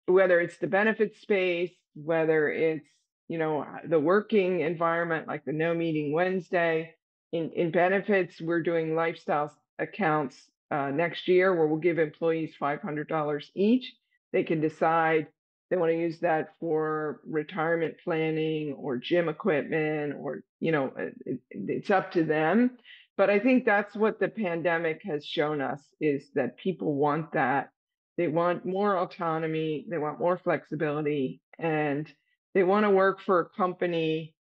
whether 0.06 0.40
it's 0.40 0.58
the 0.58 0.66
benefit 0.66 1.16
space, 1.16 1.72
whether 1.94 2.50
it's 2.50 2.88
you 3.28 3.38
know 3.38 3.64
the 3.88 4.00
working 4.00 4.60
environment 4.60 5.28
like 5.28 5.44
the 5.46 5.52
no 5.52 5.72
meeting 5.72 6.12
Wednesday. 6.12 6.94
In 7.32 7.50
in 7.52 7.70
benefits, 7.70 8.40
we're 8.40 8.62
doing 8.62 8.94
lifestyle 8.94 9.56
accounts 9.78 10.36
uh, 10.70 10.90
next 10.90 11.28
year 11.28 11.54
where 11.54 11.66
we'll 11.66 11.78
give 11.78 11.98
employees 11.98 12.54
$500 12.60 13.44
each 13.54 13.94
they 14.32 14.42
can 14.42 14.60
decide 14.60 15.26
they 15.70 15.76
want 15.76 15.92
to 15.92 15.98
use 15.98 16.18
that 16.20 16.54
for 16.58 17.20
retirement 17.24 17.94
planning 18.02 18.72
or 18.72 18.96
gym 18.96 19.28
equipment 19.28 20.14
or 20.18 20.42
you 20.58 20.72
know 20.72 20.92
it, 20.96 21.40
it's 21.50 21.90
up 21.90 22.12
to 22.12 22.24
them 22.24 22.76
but 23.20 23.28
i 23.28 23.38
think 23.38 23.66
that's 23.66 23.94
what 23.94 24.18
the 24.18 24.28
pandemic 24.28 25.02
has 25.04 25.26
shown 25.26 25.60
us 25.60 25.82
is 26.00 26.30
that 26.34 26.56
people 26.56 26.94
want 26.94 27.30
that 27.32 27.68
they 28.16 28.28
want 28.28 28.64
more 28.64 28.96
autonomy 28.96 29.84
they 29.90 29.98
want 29.98 30.18
more 30.18 30.38
flexibility 30.38 31.38
and 31.58 32.10
they 32.54 32.62
want 32.62 32.86
to 32.86 32.90
work 32.90 33.20
for 33.20 33.40
a 33.40 33.48
company 33.50 34.34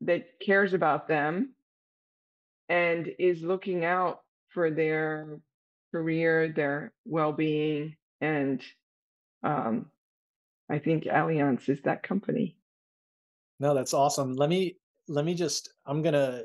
that 0.00 0.24
cares 0.44 0.74
about 0.74 1.06
them 1.06 1.54
and 2.68 3.08
is 3.20 3.42
looking 3.42 3.84
out 3.84 4.22
for 4.48 4.72
their 4.72 5.38
career 5.92 6.52
their 6.52 6.92
well-being 7.04 7.94
and 8.20 8.60
um, 9.44 9.86
I 10.68 10.80
think 10.80 11.04
Allianz 11.04 11.68
is 11.68 11.80
that 11.82 12.02
company. 12.02 12.56
No, 13.60 13.74
that's 13.74 13.94
awesome. 13.94 14.34
Let 14.34 14.48
me 14.48 14.78
let 15.06 15.24
me 15.24 15.34
just 15.34 15.72
I'm 15.86 16.02
gonna 16.02 16.42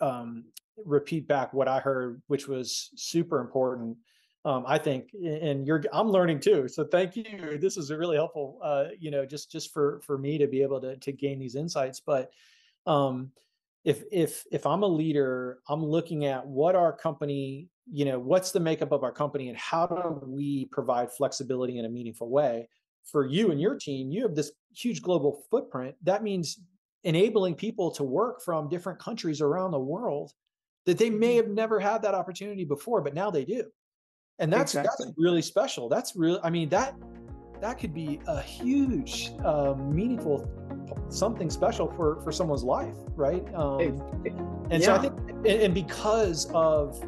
um, 0.00 0.44
repeat 0.84 1.28
back 1.28 1.52
what 1.52 1.68
I 1.68 1.80
heard, 1.80 2.22
which 2.26 2.48
was 2.48 2.90
super 2.96 3.40
important. 3.40 3.96
Um, 4.44 4.64
I 4.66 4.76
think, 4.78 5.10
and 5.14 5.66
you're 5.66 5.82
I'm 5.92 6.10
learning 6.10 6.40
too. 6.40 6.68
So 6.68 6.84
thank 6.84 7.16
you. 7.16 7.58
This 7.60 7.76
is 7.76 7.90
really 7.90 8.16
helpful. 8.16 8.58
Uh, 8.62 8.86
you 8.98 9.10
know, 9.10 9.24
just 9.24 9.50
just 9.50 9.72
for 9.72 10.00
for 10.04 10.18
me 10.18 10.38
to 10.38 10.46
be 10.46 10.62
able 10.62 10.80
to 10.82 10.96
to 10.96 11.12
gain 11.12 11.38
these 11.38 11.54
insights. 11.54 12.00
But 12.00 12.30
um, 12.86 13.30
if 13.84 14.02
if 14.12 14.44
if 14.52 14.66
I'm 14.66 14.82
a 14.82 14.88
leader, 14.88 15.60
I'm 15.68 15.82
looking 15.82 16.26
at 16.26 16.46
what 16.46 16.74
our 16.74 16.92
company, 16.92 17.68
you 17.90 18.04
know, 18.04 18.18
what's 18.18 18.50
the 18.50 18.60
makeup 18.60 18.92
of 18.92 19.02
our 19.02 19.12
company, 19.12 19.48
and 19.48 19.56
how 19.56 19.86
do 19.86 20.26
we 20.26 20.66
provide 20.66 21.10
flexibility 21.10 21.78
in 21.78 21.86
a 21.86 21.90
meaningful 21.90 22.28
way 22.28 22.68
for 23.04 23.26
you 23.26 23.50
and 23.50 23.60
your 23.60 23.76
team, 23.76 24.10
you 24.10 24.22
have 24.22 24.34
this 24.34 24.52
huge 24.74 25.02
global 25.02 25.42
footprint. 25.50 25.94
That 26.02 26.22
means 26.22 26.58
enabling 27.04 27.54
people 27.54 27.90
to 27.92 28.04
work 28.04 28.42
from 28.42 28.68
different 28.68 28.98
countries 28.98 29.40
around 29.40 29.72
the 29.72 29.78
world 29.78 30.32
that 30.86 30.98
they 30.98 31.10
may 31.10 31.36
mm-hmm. 31.36 31.46
have 31.46 31.48
never 31.48 31.80
had 31.80 32.02
that 32.02 32.14
opportunity 32.14 32.64
before, 32.64 33.00
but 33.00 33.14
now 33.14 33.30
they 33.30 33.44
do. 33.44 33.64
And 34.38 34.52
that's 34.52 34.74
exactly. 34.74 35.06
that's 35.06 35.18
really 35.18 35.42
special. 35.42 35.88
That's 35.88 36.16
really, 36.16 36.40
I 36.42 36.50
mean, 36.50 36.68
that 36.70 36.94
that 37.60 37.78
could 37.78 37.94
be 37.94 38.20
a 38.26 38.42
huge, 38.42 39.32
uh, 39.44 39.74
meaningful 39.74 40.50
something 41.08 41.48
special 41.50 41.88
for 41.92 42.20
for 42.22 42.32
someone's 42.32 42.64
life, 42.64 42.96
right? 43.14 43.44
Um, 43.54 44.02
and 44.70 44.82
yeah. 44.82 44.86
so 44.86 44.94
I 44.94 44.98
think, 44.98 45.18
and, 45.30 45.46
and 45.46 45.74
because 45.74 46.50
of 46.52 47.00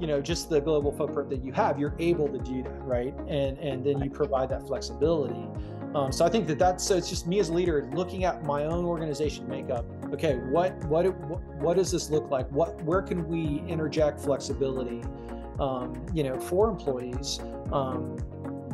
you 0.00 0.08
know 0.08 0.20
just 0.20 0.50
the 0.50 0.60
global 0.60 0.90
footprint 0.90 1.30
that 1.30 1.44
you 1.44 1.52
have 1.52 1.78
you're 1.78 1.94
able 2.00 2.28
to 2.28 2.38
do 2.38 2.62
that 2.64 2.82
right 2.82 3.14
and 3.28 3.56
and 3.58 3.86
then 3.86 4.02
you 4.02 4.10
provide 4.10 4.48
that 4.48 4.66
flexibility 4.66 5.46
um, 5.94 6.12
so 6.12 6.24
i 6.24 6.28
think 6.28 6.46
that 6.46 6.58
that's 6.58 6.84
so 6.84 6.96
it's 6.96 7.08
just 7.08 7.26
me 7.26 7.38
as 7.38 7.48
a 7.48 7.52
leader 7.52 7.88
looking 7.92 8.24
at 8.24 8.42
my 8.44 8.64
own 8.64 8.84
organization 8.84 9.48
makeup 9.48 9.84
okay 10.12 10.36
what 10.36 10.74
what 10.84 11.04
what 11.60 11.76
does 11.76 11.90
this 11.90 12.10
look 12.10 12.30
like 12.30 12.48
what 12.50 12.80
where 12.84 13.02
can 13.02 13.26
we 13.28 13.62
interject 13.68 14.20
flexibility 14.20 15.02
um, 15.60 16.04
you 16.12 16.22
know 16.22 16.38
for 16.38 16.68
employees 16.68 17.40
um, 17.72 18.16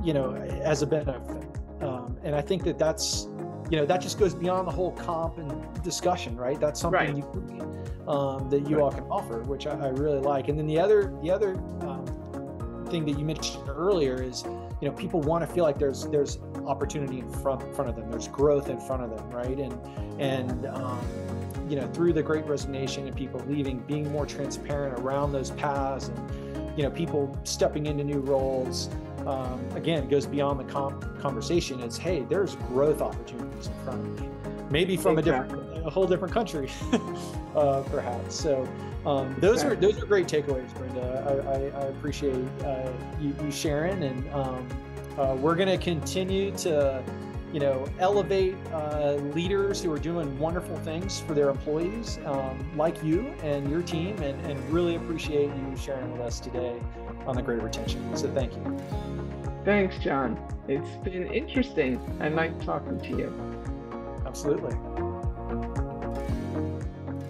you 0.05 0.13
know 0.13 0.35
as 0.35 0.83
a 0.83 0.87
benefit 0.87 1.45
um, 1.81 2.17
and 2.23 2.35
i 2.35 2.41
think 2.41 2.65
that 2.65 2.79
that's 2.79 3.29
you 3.71 3.77
know 3.77 3.85
that 3.85 4.01
just 4.01 4.19
goes 4.19 4.35
beyond 4.35 4.67
the 4.67 4.73
whole 4.73 4.93
comp 4.93 5.39
and 5.39 5.83
discussion 5.83 6.37
right 6.37 6.59
that's 6.61 6.81
something 6.81 7.15
right. 7.15 7.17
you 7.17 7.69
um, 8.09 8.49
that 8.49 8.69
you 8.69 8.77
right. 8.77 8.83
all 8.83 8.91
can 8.91 9.05
offer, 9.05 9.43
which 9.43 9.67
I, 9.67 9.73
I, 9.73 9.89
really 9.89 10.19
like. 10.19 10.49
And 10.49 10.59
then 10.59 10.67
the 10.67 10.81
other 10.81 11.13
the 11.23 11.31
other 11.31 11.57
um, 11.83 12.87
thing 12.89 13.05
that 13.05 13.19
you 13.19 13.25
mentioned 13.25 13.69
earlier 13.69 14.21
is 14.21 14.45
you 14.81 14.89
know 14.89 14.95
people 14.95 15.21
want 15.21 15.47
to 15.47 15.53
feel 15.53 15.65
like 15.65 15.79
there's 15.79 16.07
there's 16.09 16.39
opportunity 16.67 17.21
in 17.21 17.29
front 17.29 17.63
in 17.63 17.73
front 17.73 17.91
of 17.91 17.97
them, 17.97 18.11
there's 18.11 18.29
growth 18.29 18.69
in 18.69 18.79
front 18.81 19.03
of 19.03 19.11
them, 19.11 19.31
right? 19.31 19.59
And 19.59 20.21
and 20.21 20.67
um, 20.67 21.01
you 21.69 21.77
know 21.77 21.87
through 21.89 22.13
the 22.13 22.23
Great 22.23 22.47
Resignation 22.47 23.07
and 23.07 23.17
people 23.17 23.43
leaving, 23.47 23.81
being 23.81 24.11
more 24.13 24.27
transparent 24.27 24.99
around 25.01 25.33
those 25.33 25.51
paths 25.53 26.09
and 26.09 26.79
you 26.79 26.85
know 26.85 26.91
people 26.91 27.37
stepping 27.45 27.87
into 27.87 28.05
new 28.05 28.21
roles. 28.21 28.91
Um, 29.27 29.63
again, 29.75 30.09
goes 30.09 30.25
beyond 30.25 30.61
the 30.61 30.73
com- 30.73 31.01
conversation. 31.21 31.81
It's 31.81 31.99
hey, 31.99 32.21
there's 32.29 32.55
growth 32.69 33.03
opportunities 33.03 33.67
in 33.67 33.75
front 33.85 34.01
of 34.01 34.21
me 34.21 34.29
maybe 34.71 34.97
from 34.97 35.19
exactly. 35.19 35.59
a 35.59 35.63
different, 35.63 35.87
a 35.87 35.91
whole 35.91 36.07
different 36.07 36.33
country, 36.33 36.71
uh, 37.55 37.83
perhaps. 37.91 38.35
So 38.35 38.69
um, 39.09 39.35
those 39.39 39.65
are 39.65 39.75
those 39.75 40.03
are 40.03 40.05
great 40.05 40.27
takeaways, 40.27 40.73
Brenda. 40.75 41.25
I, 41.27 41.81
I, 41.81 41.83
I 41.83 41.87
appreciate 41.87 42.45
uh, 42.63 42.91
you, 43.19 43.35
you, 43.43 43.51
sharing, 43.51 44.03
and 44.03 44.31
um, 44.35 44.69
uh, 45.19 45.35
we're 45.35 45.55
going 45.55 45.69
to 45.69 45.83
continue 45.83 46.51
to, 46.59 47.03
you 47.51 47.59
know, 47.59 47.87
elevate 48.01 48.55
uh, 48.71 49.15
leaders 49.35 49.83
who 49.83 49.91
are 49.93 49.99
doing 49.99 50.39
wonderful 50.39 50.77
things 50.81 51.21
for 51.21 51.33
their 51.33 51.49
employees, 51.49 52.19
um, 52.27 52.71
like 52.77 53.03
you 53.03 53.21
and 53.43 53.71
your 53.71 53.81
team, 53.81 54.15
and, 54.19 54.39
and 54.45 54.71
really 54.71 54.97
appreciate 54.97 55.49
you 55.49 55.77
sharing 55.81 56.13
with 56.13 56.21
us 56.21 56.39
today 56.39 56.79
on 57.27 57.35
the 57.35 57.43
Great 57.43 57.63
Retention. 57.63 58.15
So 58.15 58.31
thank 58.35 58.53
you. 58.53 58.79
Thanks, 59.65 59.97
John. 59.99 60.39
It's 60.69 60.97
been 61.03 61.33
interesting. 61.33 61.99
I 62.21 62.29
like 62.29 62.63
talking 62.63 63.01
to 63.01 63.09
you. 63.09 64.23
Absolutely. 64.27 64.77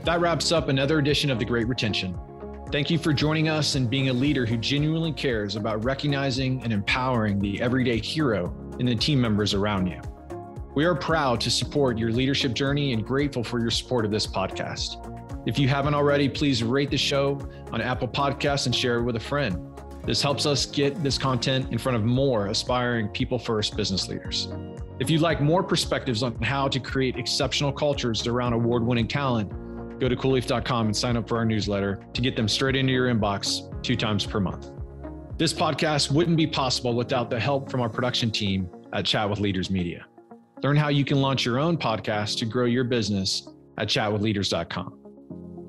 That 0.08 0.22
wraps 0.22 0.52
up 0.52 0.70
another 0.70 1.00
edition 1.00 1.30
of 1.30 1.38
The 1.38 1.44
Great 1.44 1.68
Retention. 1.68 2.18
Thank 2.72 2.88
you 2.88 2.96
for 2.96 3.12
joining 3.12 3.50
us 3.50 3.74
and 3.74 3.90
being 3.90 4.08
a 4.08 4.12
leader 4.14 4.46
who 4.46 4.56
genuinely 4.56 5.12
cares 5.12 5.54
about 5.54 5.84
recognizing 5.84 6.62
and 6.64 6.72
empowering 6.72 7.38
the 7.38 7.60
everyday 7.60 7.98
hero 7.98 8.50
in 8.78 8.86
the 8.86 8.94
team 8.94 9.20
members 9.20 9.52
around 9.52 9.86
you. 9.86 10.00
We 10.74 10.86
are 10.86 10.94
proud 10.94 11.42
to 11.42 11.50
support 11.50 11.98
your 11.98 12.10
leadership 12.10 12.54
journey 12.54 12.94
and 12.94 13.04
grateful 13.04 13.44
for 13.44 13.60
your 13.60 13.70
support 13.70 14.06
of 14.06 14.10
this 14.10 14.26
podcast. 14.26 14.96
If 15.46 15.58
you 15.58 15.68
haven't 15.68 15.92
already, 15.92 16.26
please 16.26 16.62
rate 16.62 16.90
the 16.90 16.96
show 16.96 17.38
on 17.70 17.82
Apple 17.82 18.08
Podcasts 18.08 18.64
and 18.64 18.74
share 18.74 19.00
it 19.00 19.02
with 19.02 19.16
a 19.16 19.20
friend. 19.20 19.62
This 20.06 20.22
helps 20.22 20.46
us 20.46 20.64
get 20.64 21.02
this 21.02 21.18
content 21.18 21.70
in 21.70 21.76
front 21.76 21.96
of 21.96 22.02
more 22.02 22.46
aspiring 22.46 23.08
people 23.08 23.38
first 23.38 23.76
business 23.76 24.08
leaders. 24.08 24.48
If 25.00 25.10
you'd 25.10 25.20
like 25.20 25.42
more 25.42 25.62
perspectives 25.62 26.22
on 26.22 26.34
how 26.40 26.66
to 26.68 26.80
create 26.80 27.16
exceptional 27.16 27.72
cultures 27.72 28.26
around 28.26 28.54
award 28.54 28.82
winning 28.82 29.06
talent, 29.06 29.52
go 29.98 30.08
to 30.08 30.16
coolleaf.com 30.16 30.86
and 30.86 30.96
sign 30.96 31.16
up 31.16 31.28
for 31.28 31.36
our 31.38 31.44
newsletter 31.44 32.00
to 32.12 32.20
get 32.20 32.36
them 32.36 32.48
straight 32.48 32.76
into 32.76 32.92
your 32.92 33.12
inbox 33.12 33.62
two 33.82 33.96
times 33.96 34.24
per 34.26 34.40
month. 34.40 34.70
This 35.36 35.52
podcast 35.52 36.10
wouldn't 36.10 36.36
be 36.36 36.46
possible 36.46 36.94
without 36.94 37.30
the 37.30 37.38
help 37.38 37.70
from 37.70 37.80
our 37.80 37.88
production 37.88 38.30
team 38.30 38.68
at 38.92 39.04
Chat 39.04 39.28
with 39.28 39.38
Leaders 39.38 39.70
Media. 39.70 40.06
Learn 40.62 40.76
how 40.76 40.88
you 40.88 41.04
can 41.04 41.20
launch 41.20 41.44
your 41.44 41.58
own 41.58 41.76
podcast 41.76 42.38
to 42.38 42.44
grow 42.44 42.64
your 42.64 42.84
business 42.84 43.48
at 43.78 43.88
chatwithleaders.com. 43.88 44.98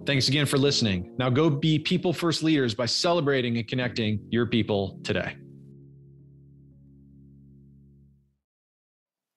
Thanks 0.06 0.28
again 0.28 0.48
for 0.48 0.58
listening. 0.58 1.13
Now 1.20 1.30
go 1.30 1.50
be 1.50 1.78
people 1.78 2.13
first 2.13 2.42
leaders 2.42 2.74
by 2.74 2.88
celebrating 2.88 3.58
and 3.58 3.68
connecting 3.68 4.20
your 4.30 4.48
people 4.48 5.00
today. 5.04 5.36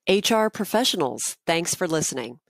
HR 0.08 0.48
professionals, 0.48 1.36
thanks 1.46 1.74
for 1.74 1.86
listening. 1.86 2.41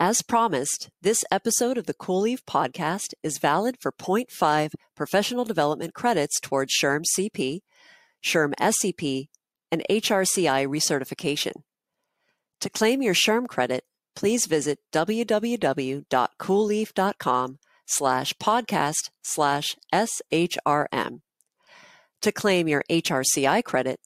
As 0.00 0.22
promised, 0.22 0.90
this 1.02 1.24
episode 1.28 1.76
of 1.76 1.86
the 1.86 1.94
Cool 1.94 2.20
Leaf 2.20 2.46
podcast 2.46 3.14
is 3.24 3.38
valid 3.38 3.74
for 3.80 3.90
0.5 3.90 4.70
professional 4.94 5.44
development 5.44 5.92
credits 5.92 6.38
towards 6.38 6.72
SHRM 6.72 7.02
CP, 7.18 7.62
SHRM 8.24 8.54
SCP, 8.60 9.26
and 9.72 9.82
HRCI 9.90 10.68
recertification. 10.68 11.50
To 12.60 12.70
claim 12.70 13.02
your 13.02 13.14
SHRM 13.14 13.48
credit, 13.48 13.82
please 14.14 14.46
visit 14.46 14.78
www.coolleaf.com 14.92 17.58
slash 17.84 18.34
podcast 18.34 19.10
slash 19.24 19.76
SHRM. 19.92 21.22
To 22.22 22.32
claim 22.32 22.68
your 22.68 22.84
HRCI 22.88 23.64
credit, 23.64 23.98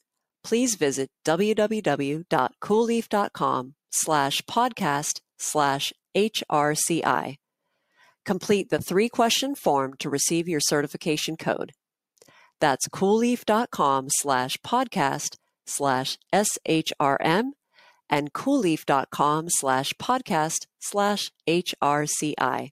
please 0.43 0.73
visit 0.73 1.11
www.coolleaf.com 1.23 3.75
slash 3.91 4.41
podcast 4.41 5.21
slash 5.43 5.93
HRCI. 6.15 7.35
Complete 8.25 8.69
the 8.69 8.79
three 8.79 9.09
question 9.09 9.55
form 9.55 9.95
to 9.99 10.09
receive 10.09 10.47
your 10.47 10.61
certification 10.61 11.35
code. 11.35 11.73
That's 12.59 12.87
coolleaf.com 12.87 14.07
slash 14.09 14.57
podcast 14.65 15.35
slash 15.67 16.17
SHRM 16.33 17.51
and 18.09 18.33
coolleaf.com 18.33 19.45
slash 19.49 19.93
podcast 20.01 20.65
slash 20.79 21.31
HRCI. 21.47 22.71